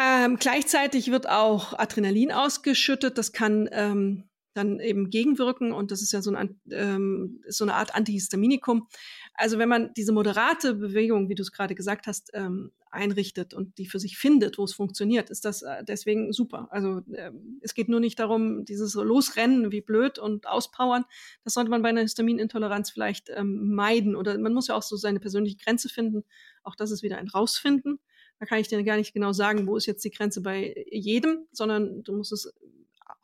[0.00, 3.18] Ähm, gleichzeitig wird auch Adrenalin ausgeschüttet.
[3.18, 7.74] Das kann ähm, dann eben gegenwirken und das ist ja so, ein, ähm, so eine
[7.74, 8.88] Art Antihistaminikum.
[9.34, 13.76] Also wenn man diese moderate Bewegung, wie du es gerade gesagt hast, ähm, einrichtet und
[13.78, 16.68] die für sich findet, wo es funktioniert, ist das äh, deswegen super.
[16.70, 21.04] Also äh, es geht nur nicht darum, dieses Losrennen wie blöd und auspowern.
[21.44, 24.16] Das sollte man bei einer Histaminintoleranz vielleicht ähm, meiden.
[24.16, 26.24] Oder man muss ja auch so seine persönliche Grenze finden.
[26.62, 28.00] Auch das ist wieder ein Rausfinden.
[28.38, 31.46] Da kann ich dir gar nicht genau sagen, wo ist jetzt die Grenze bei jedem,
[31.52, 32.52] sondern du musst es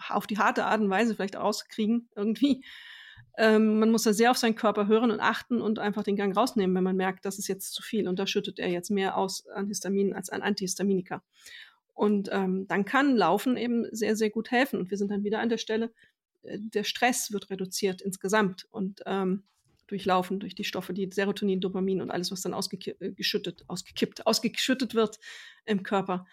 [0.09, 2.65] auf die harte Art und Weise vielleicht auskriegen irgendwie.
[3.37, 6.37] Ähm, man muss da sehr auf seinen Körper hören und achten und einfach den Gang
[6.37, 8.09] rausnehmen, wenn man merkt, das ist jetzt zu viel.
[8.09, 11.23] Und da schüttet er jetzt mehr aus an Histamin als an Antihistaminika.
[11.95, 14.81] Und ähm, dann kann Laufen eben sehr, sehr gut helfen.
[14.81, 15.93] Und wir sind dann wieder an der Stelle,
[16.43, 18.67] äh, der Stress wird reduziert insgesamt.
[18.71, 19.45] Und ähm,
[19.87, 24.27] durch Laufen, durch die Stoffe, die Serotonin, Dopamin und alles, was dann ausgeschüttet, äh, ausgekippt,
[24.27, 25.19] ausgeschüttet wird
[25.65, 26.27] im Körper.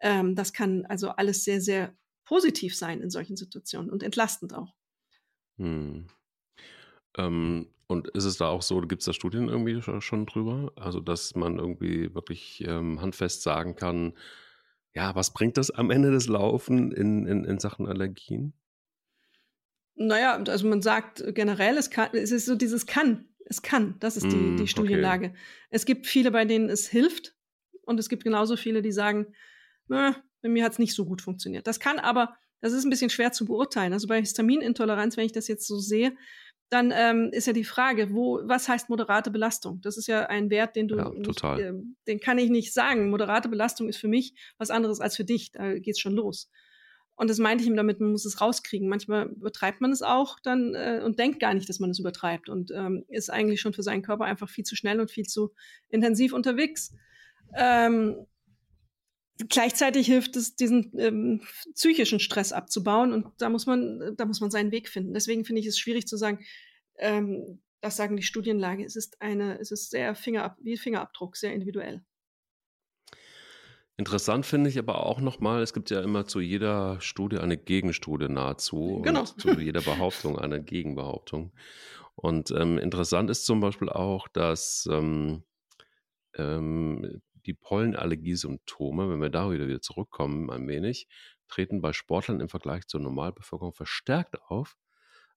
[0.00, 4.74] Ähm, das kann also alles sehr, sehr positiv sein in solchen Situationen und entlastend auch.
[5.58, 6.06] Hm.
[7.16, 10.72] Ähm, und ist es da auch so, gibt es da Studien irgendwie schon drüber?
[10.76, 14.14] Also, dass man irgendwie wirklich ähm, handfest sagen kann,
[14.94, 18.54] ja, was bringt das am Ende des Laufen in, in, in Sachen Allergien?
[19.96, 23.28] Naja, also man sagt generell, es, kann, es ist so dieses kann.
[23.46, 25.26] Es kann, das ist die, mm, die Studienlage.
[25.26, 25.36] Okay.
[25.70, 27.34] Es gibt viele, bei denen es hilft.
[27.82, 29.26] Und es gibt genauso viele, die sagen,
[29.88, 31.66] bei mir hat es nicht so gut funktioniert.
[31.66, 33.92] Das kann aber, das ist ein bisschen schwer zu beurteilen.
[33.92, 36.16] Also bei Histaminintoleranz, wenn ich das jetzt so sehe,
[36.70, 39.80] dann ähm, ist ja die Frage, wo, was heißt moderate Belastung?
[39.82, 41.72] Das ist ja ein Wert, den du, Ja, nicht, äh,
[42.08, 43.10] den kann ich nicht sagen.
[43.10, 45.52] Moderate Belastung ist für mich was anderes als für dich.
[45.52, 46.50] Da geht's schon los.
[47.16, 48.88] Und das meinte ich ihm damit, man muss es rauskriegen.
[48.88, 52.48] Manchmal übertreibt man es auch dann äh, und denkt gar nicht, dass man es übertreibt
[52.48, 55.52] und ähm, ist eigentlich schon für seinen Körper einfach viel zu schnell und viel zu
[55.88, 56.92] intensiv unterwegs.
[57.54, 58.26] Ähm,
[59.48, 61.40] gleichzeitig hilft es, diesen ähm,
[61.74, 65.14] psychischen Stress abzubauen und da muss man, da muss man seinen Weg finden.
[65.14, 66.44] Deswegen finde ich es schwierig zu sagen,
[66.98, 68.84] ähm, das sagen die Studienlage.
[68.84, 72.02] Es ist eine, es ist sehr Fingerab wie Fingerabdruck, sehr individuell.
[73.96, 78.28] Interessant finde ich aber auch nochmal, es gibt ja immer zu jeder Studie eine Gegenstudie
[78.28, 79.20] nahezu Genau.
[79.20, 81.52] und zu jeder Behauptung eine Gegenbehauptung.
[82.16, 85.44] Und ähm, interessant ist zum Beispiel auch, dass ähm,
[86.36, 91.08] ähm, die Pollenallergiesymptome, wenn wir da wieder, wieder zurückkommen, ein wenig,
[91.48, 94.76] treten bei Sportlern im Vergleich zur Normalbevölkerung verstärkt auf.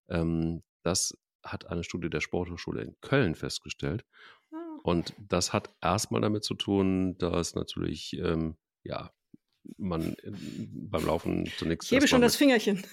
[0.09, 4.05] Ähm, das hat eine Studie der Sporthochschule in Köln festgestellt.
[4.87, 9.11] Und das hat erstmal damit zu tun, dass natürlich, ähm, ja,
[9.75, 11.91] man äh, beim Laufen zunächst.
[11.91, 12.85] Ich hebe schon erstmal das Fingerchen.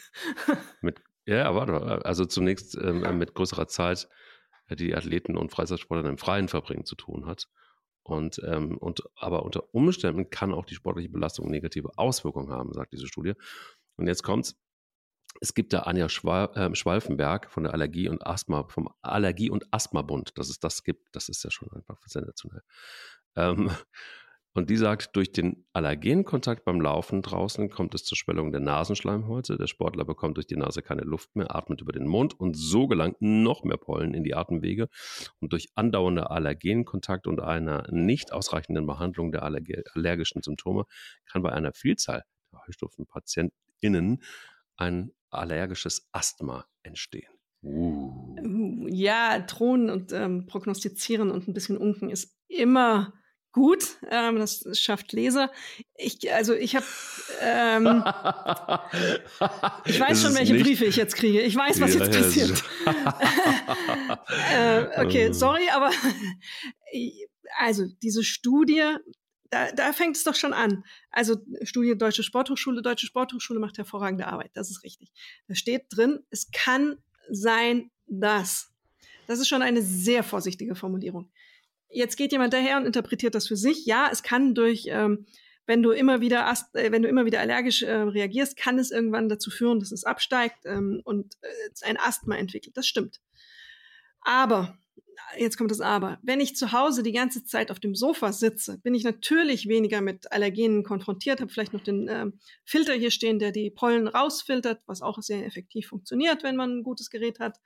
[0.81, 4.09] mit, ja, warte, also zunächst ähm, mit größerer Zeit
[4.67, 7.47] äh, die Athleten und Freizeitsportler im Freien verbringen zu tun hat.
[8.03, 12.93] Und, ähm, und aber unter Umständen kann auch die sportliche Belastung negative Auswirkungen haben, sagt
[12.93, 13.35] diese Studie.
[13.95, 14.57] Und jetzt kommt's.
[15.41, 19.67] Es gibt da Anja Schwa äh, Schwalfenberg von der Allergie und Asthma, vom Allergie- und
[19.73, 22.63] Asthma-Bund, dass es das gibt, das ist ja schon einfach sensationell.
[23.37, 23.71] Ähm,
[24.55, 29.57] und die sagt, durch den Allergenkontakt beim Laufen draußen kommt es zur Schwellung der Nasenschleimhäute.
[29.57, 32.87] Der Sportler bekommt durch die Nase keine Luft mehr, atmet über den Mund und so
[32.87, 34.89] gelangt noch mehr Pollen in die Atemwege.
[35.41, 39.65] Und durch andauernde Allergenkontakt und einer nicht ausreichenden Behandlung der allerg
[39.95, 40.85] allergischen Symptome
[41.27, 42.23] kann bei einer Vielzahl
[42.53, 44.23] der Heuschnupfenpatientinnen
[44.77, 47.31] ein allergisches Asthma entstehen.
[47.63, 48.37] Uh.
[48.43, 53.15] Uh, Ja, drohen und ähm, prognostizieren und ein bisschen unken ist immer
[53.53, 53.97] gut.
[54.11, 55.51] Ähm, das schafft Leser.
[55.97, 56.85] Ich, also ich habe,
[57.41, 58.05] ähm,
[59.87, 61.41] ich weiß schon, welche Briefe ich jetzt kriege.
[61.41, 62.65] Ich weiß, was jetzt passiert.
[64.53, 65.33] äh, okay, Ähm.
[65.33, 65.91] sorry, aber
[67.59, 68.83] also diese Studie,
[69.55, 70.85] da, da fängt es doch schon an.
[71.11, 75.13] Also Studie Deutsche Sporthochschule, Deutsche Sporthochschule macht hervorragende Arbeit, das ist richtig.
[75.47, 76.97] Da steht drin, es kann
[77.31, 78.73] sein, dass.
[79.29, 81.31] Das ist schon eine sehr vorsichtige Formulierung.
[81.89, 83.87] Jetzt geht jemand daher und interpretiert das für sich.
[83.87, 85.27] Ja, es kann durch, ähm,
[85.67, 88.91] wenn du immer wieder, ast äh, wenn du immer wieder allergisch äh, reagierst, kann es
[88.91, 92.77] irgendwann dazu führen, dass es absteigt ähm, und äh, ein Asthma entwickelt.
[92.77, 93.21] Das stimmt.
[94.21, 94.77] Aber,
[95.37, 98.79] jetzt kommt das Aber, wenn ich zu Hause die ganze Zeit auf dem Sofa sitze,
[98.79, 103.39] bin ich natürlich weniger mit Allergenen konfrontiert, habe vielleicht noch den ähm, Filter hier stehen,
[103.39, 107.59] der die Pollen rausfiltert, was auch sehr effektiv funktioniert, wenn man ein gutes Gerät hat.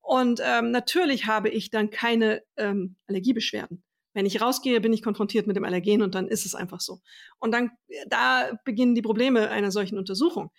[0.00, 3.82] Und ähm, natürlich habe ich dann keine ähm, Allergiebeschwerden.
[4.14, 7.00] Wenn ich rausgehe, bin ich konfrontiert mit dem Allergen und dann ist es einfach so.
[7.38, 7.72] Und dann,
[8.08, 10.50] da beginnen die Probleme einer solchen Untersuchung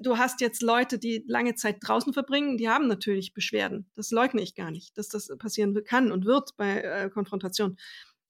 [0.00, 3.90] du hast jetzt Leute, die lange Zeit draußen verbringen, die haben natürlich Beschwerden.
[3.94, 7.76] Das leugne ich gar nicht, dass das passieren kann und wird bei äh, Konfrontation.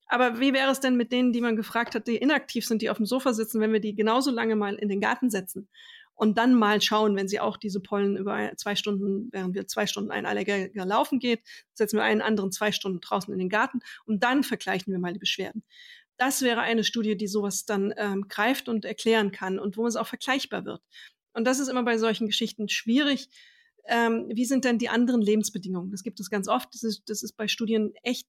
[0.06, 2.90] Aber wie wäre es denn mit denen, die man gefragt hat, die inaktiv sind, die
[2.90, 5.68] auf dem Sofa sitzen, wenn wir die genauso lange mal in den Garten setzen
[6.14, 9.86] und dann mal schauen, wenn sie auch diese Pollen über zwei Stunden, während wir zwei
[9.86, 11.40] Stunden ein Allergiker laufen geht,
[11.74, 15.12] setzen wir einen anderen zwei Stunden draußen in den Garten und dann vergleichen wir mal
[15.12, 15.62] die Beschwerden.
[16.16, 19.96] Das wäre eine Studie, die sowas dann ähm, greift und erklären kann und wo es
[19.96, 20.82] auch vergleichbar wird.
[21.33, 23.28] Und das ist immer bei solchen Geschichten schwierig.
[23.87, 25.91] Ähm, wie sind denn die anderen Lebensbedingungen?
[25.91, 26.74] Das gibt es ganz oft.
[26.74, 28.26] Das ist, das ist bei Studien echt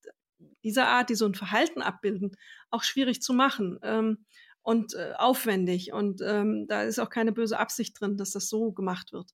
[0.64, 2.36] dieser Art, die so ein Verhalten abbilden,
[2.70, 4.26] auch schwierig zu machen ähm,
[4.62, 5.94] und äh, aufwendig.
[5.94, 9.32] Und ähm, da ist auch keine böse Absicht drin, dass das so gemacht wird.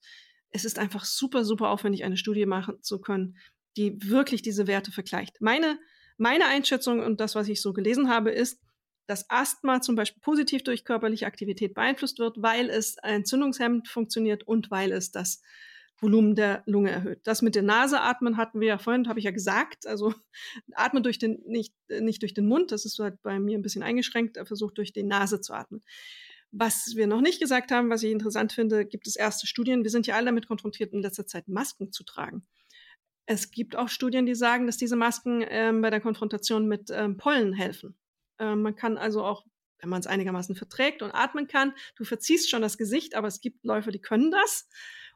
[0.50, 3.38] Es ist einfach super, super aufwendig, eine Studie machen zu können,
[3.76, 5.42] die wirklich diese Werte vergleicht.
[5.42, 5.80] Meine,
[6.18, 8.62] meine Einschätzung und das, was ich so gelesen habe, ist,
[9.08, 14.70] dass Asthma zum Beispiel positiv durch körperliche Aktivität beeinflusst wird, weil es entzündungshemmend funktioniert und
[14.70, 15.42] weil es das
[16.00, 17.22] Volumen der Lunge erhöht.
[17.24, 19.88] Das mit der Nase atmen hatten wir ja vorhin, habe ich ja gesagt.
[19.88, 20.14] Also
[20.74, 23.84] atmen durch den, nicht, nicht durch den Mund, das ist halt bei mir ein bisschen
[23.84, 25.82] eingeschränkt, er versucht durch die Nase zu atmen.
[26.52, 29.84] Was wir noch nicht gesagt haben, was ich interessant finde, gibt es erste Studien.
[29.84, 32.46] Wir sind ja alle damit konfrontiert, in letzter Zeit Masken zu tragen.
[33.26, 37.18] Es gibt auch Studien, die sagen, dass diese Masken ähm, bei der Konfrontation mit ähm,
[37.18, 37.98] Pollen helfen.
[38.40, 39.46] Ähm, man kann also auch,
[39.80, 43.42] wenn man es einigermaßen verträgt und atmen kann, du verziehst schon das Gesicht, aber es
[43.42, 44.68] gibt Läufer, die können das.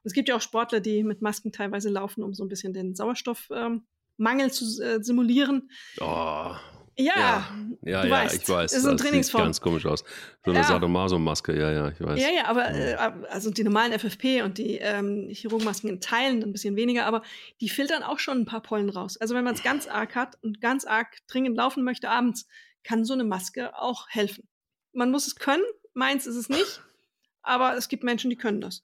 [0.04, 2.74] Und es gibt ja auch Sportler, die mit Masken teilweise laufen, um so ein bisschen
[2.74, 5.70] den Sauerstoffmangel zu äh, simulieren.
[6.00, 6.56] Oh,
[6.98, 7.48] Ja, ja,
[7.84, 8.74] ja, ja ich weiß.
[8.74, 9.44] ist so eine das sieht Trainingsform.
[9.44, 10.04] ganz komisch aus.
[10.46, 10.66] So eine Ja.
[10.66, 12.20] Sadomaso-Maske, ja, ja, ich weiß.
[12.22, 12.96] Ja, ja, aber äh,
[13.30, 17.22] also die normalen FFP und die ähm, Chirurgenmasken in Teilen ein bisschen weniger, aber
[17.62, 19.18] die filtern auch schon ein paar Pollen raus.
[19.18, 22.48] Also wenn man es ganz arg hat und ganz arg dringend laufen möchte abends,
[22.84, 24.48] kann so eine Maske auch helfen.
[24.94, 25.64] Man muss es können,
[25.94, 26.82] meins ist es nicht,
[27.42, 28.84] aber es gibt Menschen, die können das.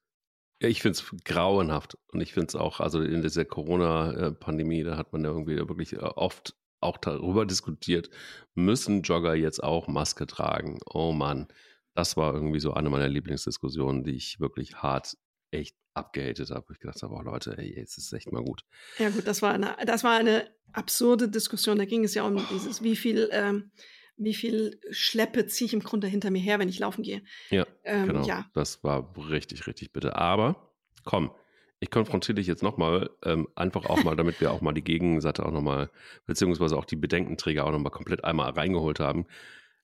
[0.61, 1.97] Ja, ich finde es grauenhaft.
[2.11, 5.93] Und ich finde es auch, also in dieser Corona-Pandemie, da hat man ja irgendwie wirklich
[5.93, 8.09] äh, oft auch darüber diskutiert,
[8.55, 10.79] müssen Jogger jetzt auch Maske tragen?
[10.85, 11.47] Oh Mann,
[11.95, 15.17] das war irgendwie so eine meiner Lieblingsdiskussionen, die ich wirklich hart
[15.57, 16.65] echt abgehatet habe.
[16.71, 18.63] Ich gedacht habe, oh Leute, ey, jetzt ist es echt mal gut.
[18.99, 21.77] Ja gut, das war eine, das war eine absurde Diskussion.
[21.77, 23.71] Da ging es ja um dieses, wie viel, ähm,
[24.15, 27.21] wie viel Schleppe ziehe ich im Grunde hinter mir her, wenn ich laufen gehe.
[27.49, 28.25] Ja, Ähm, genau.
[28.25, 28.45] ja.
[28.53, 30.15] Das war richtig, richtig bitte.
[30.15, 30.71] Aber
[31.03, 31.31] komm,
[31.79, 35.45] ich konfrontiere dich jetzt nochmal, ähm, einfach auch mal, damit wir auch mal die Gegenseite
[35.45, 35.91] auch nochmal,
[36.25, 39.27] beziehungsweise auch die Bedenkenträger auch nochmal komplett einmal reingeholt haben.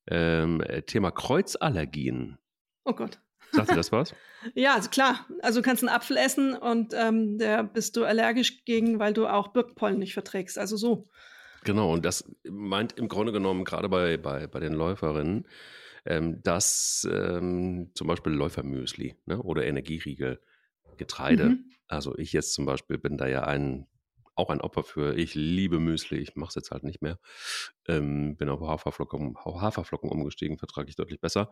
[0.08, 2.38] Ähm, äh, Thema Kreuzallergien.
[2.84, 3.20] Oh Gott.
[3.54, 4.14] Sagt dir das was?
[4.56, 5.26] Ja, also klar.
[5.42, 9.26] Also du kannst einen Apfel essen und ähm, der bist du allergisch gegen, weil du
[9.26, 10.58] auch Birkenpollen nicht verträgst.
[10.58, 11.06] Also so.
[11.64, 15.48] Genau, und das meint im Grunde genommen gerade bei, bei, bei den Läuferinnen,
[16.06, 20.42] ähm, dass ähm, zum Beispiel Läufermüsli ne, oder Energieriegel,
[20.98, 21.50] Getreide.
[21.50, 21.72] Mhm.
[21.88, 23.88] Also ich jetzt zum Beispiel bin da ja ein,
[24.36, 25.16] auch ein Opfer für.
[25.18, 27.20] Ich liebe Müsli, ich mache es jetzt halt nicht mehr.
[27.88, 31.52] Ähm, bin auf Haferflocken, Haferflocken umgestiegen, vertrage ich deutlich besser.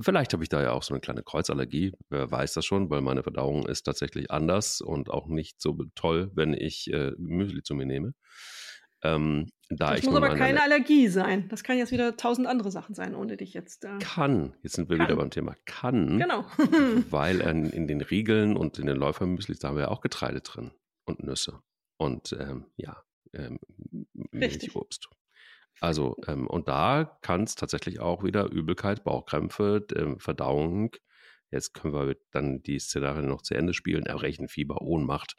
[0.00, 3.00] Vielleicht habe ich da ja auch so eine kleine Kreuzallergie, wer weiß das schon, weil
[3.00, 7.74] meine Verdauung ist tatsächlich anders und auch nicht so toll, wenn ich äh, Müsli zu
[7.74, 8.14] mir nehme.
[9.04, 11.48] Ähm, da Das ich muss aber keine eine- Allergie sein.
[11.48, 13.84] Das kann jetzt wieder tausend andere Sachen sein, ohne dich jetzt.
[13.84, 15.06] Äh, kann, jetzt sind wir Kann.
[15.06, 16.44] wieder beim Thema kann, genau.
[17.10, 20.40] weil in, in den Riegeln und in den Läufermüslis, da haben wir ja auch Getreide
[20.40, 20.70] drin
[21.04, 21.60] und Nüsse
[22.02, 23.58] und ähm, ja, ähm.
[24.30, 25.08] Milchobst.
[25.80, 30.94] Also, ähm, und da kann es tatsächlich auch wieder Übelkeit, Bauchkrämpfe, ähm, Verdauung.
[31.50, 34.06] Jetzt können wir dann die Szenarien noch zu Ende spielen.
[34.06, 35.36] Erbrechen, Fieber, Ohnmacht.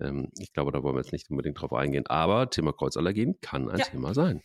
[0.00, 2.06] Ähm, ich glaube, da wollen wir jetzt nicht unbedingt drauf eingehen.
[2.06, 3.84] Aber Thema Kreuzallergien kann ein Ja.
[3.84, 4.42] Thema sein.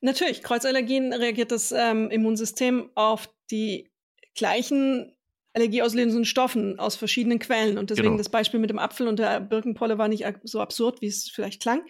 [0.00, 3.90] Natürlich, Kreuzallergien reagiert das ähm, Immunsystem auf die
[4.34, 5.16] gleichen
[5.54, 7.78] allergieauslösenden Stoffen aus verschiedenen Quellen.
[7.78, 8.18] Und deswegen Genau.
[8.18, 11.60] das Beispiel mit dem Apfel und der Birkenpolle war nicht so absurd, wie es vielleicht
[11.60, 11.82] klang.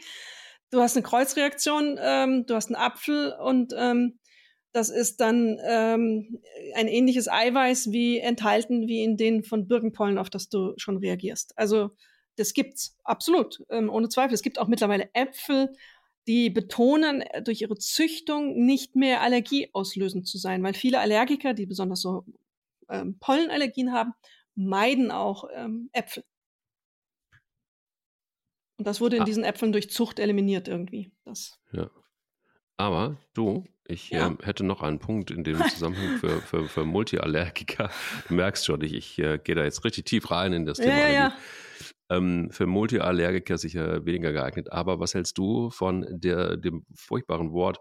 [0.71, 4.19] Du hast eine Kreuzreaktion, ähm, du hast einen Apfel und ähm,
[4.73, 6.41] das ist dann ähm,
[6.75, 11.53] ein ähnliches Eiweiß wie enthalten wie in den von Birkenpollen, auf das du schon reagierst.
[11.57, 11.91] Also
[12.37, 14.33] das gibt's absolut, ähm, ohne Zweifel.
[14.33, 15.69] Es gibt auch mittlerweile Äpfel,
[16.27, 21.67] die betonen äh, durch ihre Züchtung nicht mehr allergieauslösend zu sein, weil viele Allergiker, die
[21.67, 22.25] besonders so
[22.93, 24.13] ähm, Pollenallergien haben,
[24.55, 26.25] meiden auch ähm, Äpfel.
[28.79, 29.27] Und das wurde in Ah.
[29.27, 31.13] diesen Äpfeln durch Zucht eliminiert irgendwie.
[31.25, 31.91] Das, Ja.
[32.79, 34.27] Aber du, ich Ja.
[34.27, 37.91] ähm, hätte noch einen Punkt in dem Zusammenhang für, für, für Multiallergiker.
[38.29, 40.85] Du merkst schon, ich, ich äh, gehe da jetzt richtig tief rein in das ja,
[40.85, 41.09] Thema.
[41.09, 41.37] ja.
[42.11, 44.73] Ähm, für Multiallergiker sicher weniger geeignet.
[44.73, 47.79] Aber was hältst du von der, dem furchtbaren Wort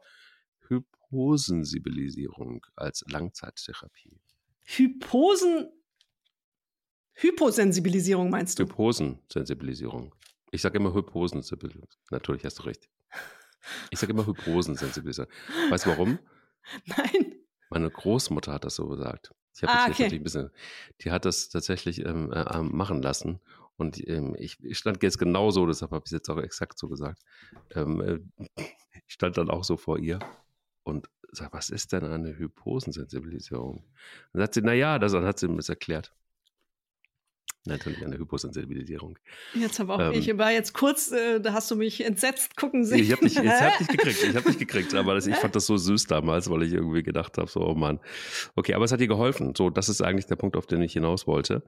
[0.68, 4.20] Hyposensibilisierung als Langzeittherapie?
[4.66, 5.72] Hyposen,
[7.14, 8.64] Hyposensibilisierung meinst du?
[8.64, 10.14] Hyposensensibilisierung.
[10.52, 11.90] Ich sage immer Hyposensibilisierung.
[12.10, 12.90] Natürlich hast du recht.
[13.92, 15.32] Ich sage immer Hyposensensibilisierung.
[15.70, 16.20] Weißt du warum?
[16.86, 17.36] Nein.
[17.70, 19.34] Meine Großmutter hat das so gesagt.
[19.56, 20.04] Ich habe Ah, okay.
[20.04, 20.50] natürlich ein bisschen,
[21.02, 23.40] die hat das tatsächlich ähm, äh, ähm, machen lassen.
[23.78, 26.78] Und ähm, ich, ich stand jetzt genau so, deshalb habe ich es jetzt auch exakt
[26.78, 27.22] so gesagt.
[27.76, 28.44] Ähm, äh,
[29.08, 30.20] ich stand dann auch so vor ihr
[30.84, 33.84] und sag, was ist denn eine Hyposensensibilisierung?
[34.34, 36.14] Dann sagt sie, naja, das dann hat sie mir das erklärt.
[37.66, 39.20] Natürlich eine Hyposensibilisierung.
[39.54, 40.14] Jetzt habe auch Ähm.
[40.14, 43.04] ich war jetzt kurz, äh, da hast du mich entsetzt gucken sehen.
[43.04, 45.56] Ich habe dich, ich hab dich gekriegt, ich habe dich gekriegt, aber das, ich fand
[45.56, 48.00] das so süß damals, weil ich irgendwie gedacht habe, so, oh Mann.
[48.56, 49.54] Okay, aber es hat dir geholfen.
[49.56, 51.64] So, das ist eigentlich der Punkt, auf den ich hinaus wollte.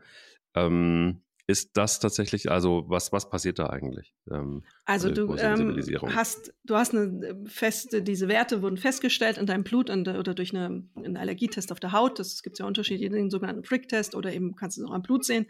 [0.55, 4.13] Ähm, ist das tatsächlich, also was, was passiert da eigentlich?
[4.31, 5.77] Ähm, Also du ähm,
[6.15, 10.33] hast, du hast eine äh, feste, diese Werte wurden festgestellt in deinem Blut und, oder
[10.33, 12.19] durch eine, einen Allergietest auf der Haut.
[12.19, 15.25] Das gibt ja Unterschiede, den sogenannten Prick-Test oder eben kannst du es auch am Blut
[15.25, 15.47] sehen.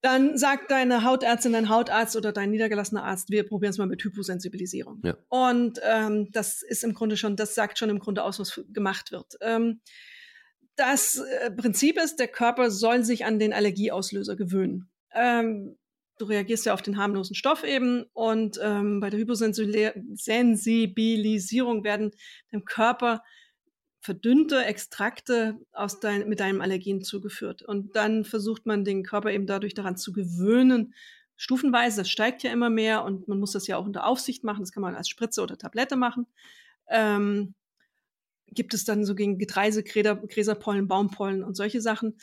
[0.00, 4.02] Dann sagt deine Hautärztin, dein Hautarzt oder dein niedergelassener Arzt, wir probieren es mal mit
[4.04, 5.00] Hyposensibilisierung.
[5.02, 5.16] Ja.
[5.28, 9.10] Und ähm, das ist im Grunde schon, das sagt schon im Grunde aus, was gemacht
[9.10, 9.36] wird.
[9.40, 9.80] Ähm,
[10.78, 14.88] das äh, Prinzip ist, der Körper soll sich an den Allergieauslöser gewöhnen.
[15.12, 15.76] Ähm,
[16.18, 22.12] du reagierst ja auf den harmlosen Stoff eben und ähm, bei der Hyposensibilisierung werden
[22.52, 23.24] dem Körper
[24.00, 27.62] verdünnte Extrakte aus dein, mit deinem Allergen zugeführt.
[27.62, 30.94] Und dann versucht man den Körper eben dadurch daran zu gewöhnen,
[31.36, 34.60] stufenweise, das steigt ja immer mehr und man muss das ja auch unter Aufsicht machen,
[34.60, 36.26] das kann man als Spritze oder Tablette machen.
[36.88, 37.54] ähm,
[38.52, 42.18] gibt es dann so gegen Getreise, Gräserpollen, Baumpollen und solche Sachen,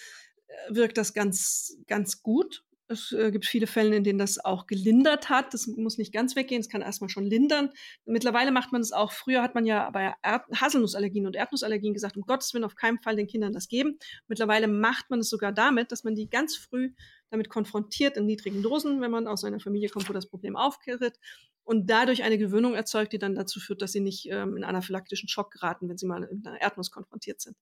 [0.47, 2.64] äh, wirkt das ganz, ganz gut.
[2.87, 5.53] Es äh, gibt viele Fälle, in denen das auch gelindert hat.
[5.53, 7.71] Das muss nicht ganz weggehen, es kann erstmal schon lindern.
[8.05, 9.11] Mittlerweile macht man es auch.
[9.11, 12.99] Früher hat man ja bei Erd Haselnussallergien und Erdnussallergien gesagt, um Gottes Willen auf keinen
[12.99, 13.97] Fall den Kindern das geben.
[14.27, 16.93] Mittlerweile macht man es sogar damit, dass man die ganz früh
[17.31, 21.17] damit konfrontiert in niedrigen Dosen, wenn man aus einer Familie kommt, wo das Problem aufkehrt
[21.63, 25.27] und dadurch eine Gewöhnung erzeugt, die dann dazu führt, dass sie nicht ähm, in anaphylaktischen
[25.27, 27.57] Schock geraten, wenn sie mal mit einer Erdnuss konfrontiert sind.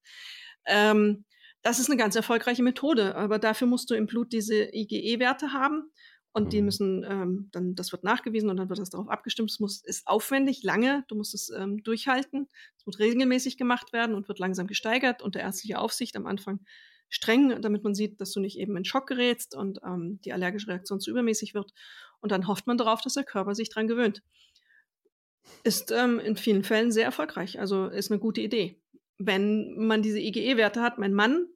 [0.65, 1.23] Ähm,
[1.63, 5.89] das ist eine ganz erfolgreiche Methode, aber dafür musst du im Blut diese IgE-Werte haben
[6.33, 6.65] und die mhm.
[6.65, 9.51] müssen ähm, dann, das wird nachgewiesen und dann wird das darauf abgestimmt.
[9.51, 12.49] Es muss, ist aufwendig, lange, du musst es ähm, durchhalten.
[12.77, 16.59] Es muss regelmäßig gemacht werden und wird langsam gesteigert unter ärztlicher Aufsicht am Anfang
[17.07, 20.67] streng, damit man sieht, dass du nicht eben in Schock gerätst und ähm, die allergische
[20.67, 21.71] Reaktion zu übermäßig wird.
[22.19, 24.23] Und dann hofft man darauf, dass der Körper sich dran gewöhnt.
[25.63, 28.81] Ist ähm, in vielen Fällen sehr erfolgreich, also ist eine gute Idee.
[29.25, 31.47] Wenn man diese IgE-Werte hat, mein Mann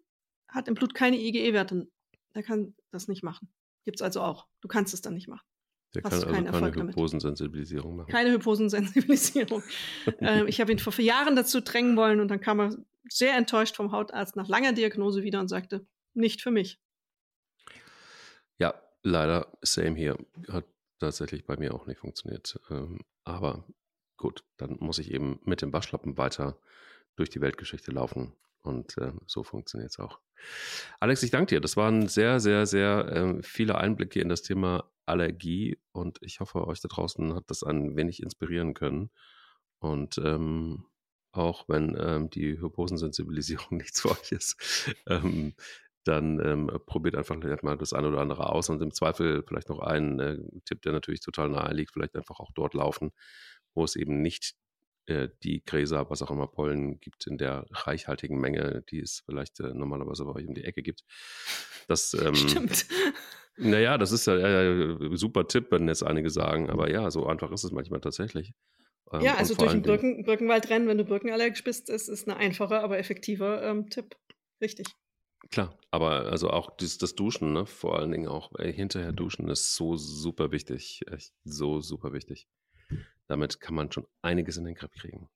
[0.48, 1.88] hat im Blut keine IgE-Werte.
[2.36, 3.50] Der kann das nicht machen.
[3.86, 4.48] Gibt es also auch.
[4.62, 5.46] Du kannst es dann nicht machen.
[5.96, 8.12] Der Hast kann also keine Hyposensensibilisierung machen.
[8.12, 9.64] Keine Hyposensensibilisierung.
[10.20, 12.76] ähm, ich habe ihn vor vier Jahren dazu drängen wollen und dann kam er
[13.10, 16.80] sehr enttäuscht vom Hautarzt nach langer Diagnose wieder und sagte, nicht für mich.
[18.60, 20.18] Ja, leider same hier.
[20.50, 20.66] Hat
[21.00, 22.60] tatsächlich bei mir auch nicht funktioniert.
[22.70, 23.66] Ähm, aber
[24.18, 26.60] gut, dann muss ich eben mit dem Waschlappen weiter
[27.18, 30.20] durch die Weltgeschichte laufen und äh, so funktioniert es auch.
[31.00, 31.62] Alex, ich danke dir.
[31.62, 36.68] Das waren sehr, sehr, sehr äh, viele Einblicke in das Thema Allergie und ich hoffe,
[36.68, 39.10] euch da draußen hat das ein wenig inspirieren können.
[39.80, 40.86] Und ähm,
[41.32, 45.54] auch wenn ähm, die Hyposensensibilisierung nichts für euch ist, ähm,
[46.04, 49.80] dann ähm, probiert einfach mal das eine oder andere aus und im Zweifel vielleicht noch
[49.80, 53.12] einen äh, Tipp, der natürlich total nahe liegt, vielleicht einfach auch dort laufen,
[53.74, 54.56] wo es eben nicht
[55.08, 59.60] äh, die Gräser, was auch immer Pollen gibt in der reichhaltigen Menge, die es vielleicht
[59.60, 61.04] äh, normalerweise bei euch um die Ecke gibt.
[61.88, 62.86] Das, ähm, Stimmt.
[63.58, 67.52] Naja, das ist ja äh, super Tipp, wenn jetzt einige sagen, aber ja, so einfach
[67.52, 68.54] ist es manchmal tatsächlich.
[69.12, 72.36] Ähm, ja, also durch den Birken, Birkenwald rennen, wenn du birkenallergisch bist, ist, ist ein
[72.36, 74.16] einfacher, aber effektiver ähm, Tipp.
[74.62, 74.88] Richtig.
[75.50, 77.66] Klar, aber also auch das, das Duschen, ne?
[77.66, 81.02] vor allen Dingen auch äh, hinterher duschen ist so super wichtig.
[81.10, 82.48] Echt so super wichtig.
[83.28, 85.30] Damit kann man schon einiges in den Griff kriegen.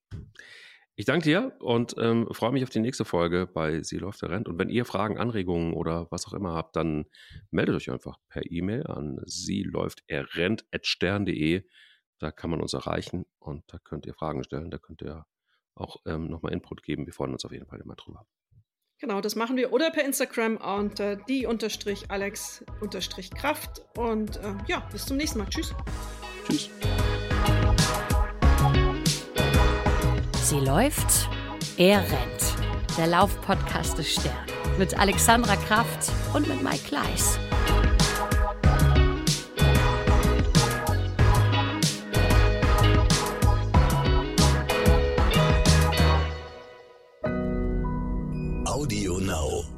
[0.94, 4.30] Ich danke dir und ähm, freue mich auf die nächste Folge bei Sie läuft der
[4.30, 4.46] Rent.
[4.46, 7.06] Und wenn ihr Fragen, Anregungen oder was auch immer habt, dann
[7.50, 10.02] meldet euch einfach per E-Mail an sie läuft
[10.82, 11.62] stern.de.
[12.18, 14.70] Da kann man uns erreichen und da könnt ihr Fragen stellen.
[14.70, 15.26] Da könnt ihr
[15.74, 17.06] auch ähm, nochmal Input geben.
[17.06, 18.26] Wir freuen uns auf jeden Fall immer drüber.
[19.00, 19.72] Genau, das machen wir.
[19.72, 23.82] Oder per Instagram unter die unterstrich Alex unterstrich Kraft.
[23.96, 25.48] Und äh, ja, bis zum nächsten Mal.
[25.48, 25.74] Tschüss.
[26.46, 26.70] Tschüss.
[30.52, 31.30] Sie läuft,
[31.78, 32.98] er rennt.
[32.98, 34.34] Der Laufpodcast des Stern.
[34.78, 37.38] Mit Alexandra Kraft und mit Mike Kleiss.
[48.66, 49.71] Audio Now.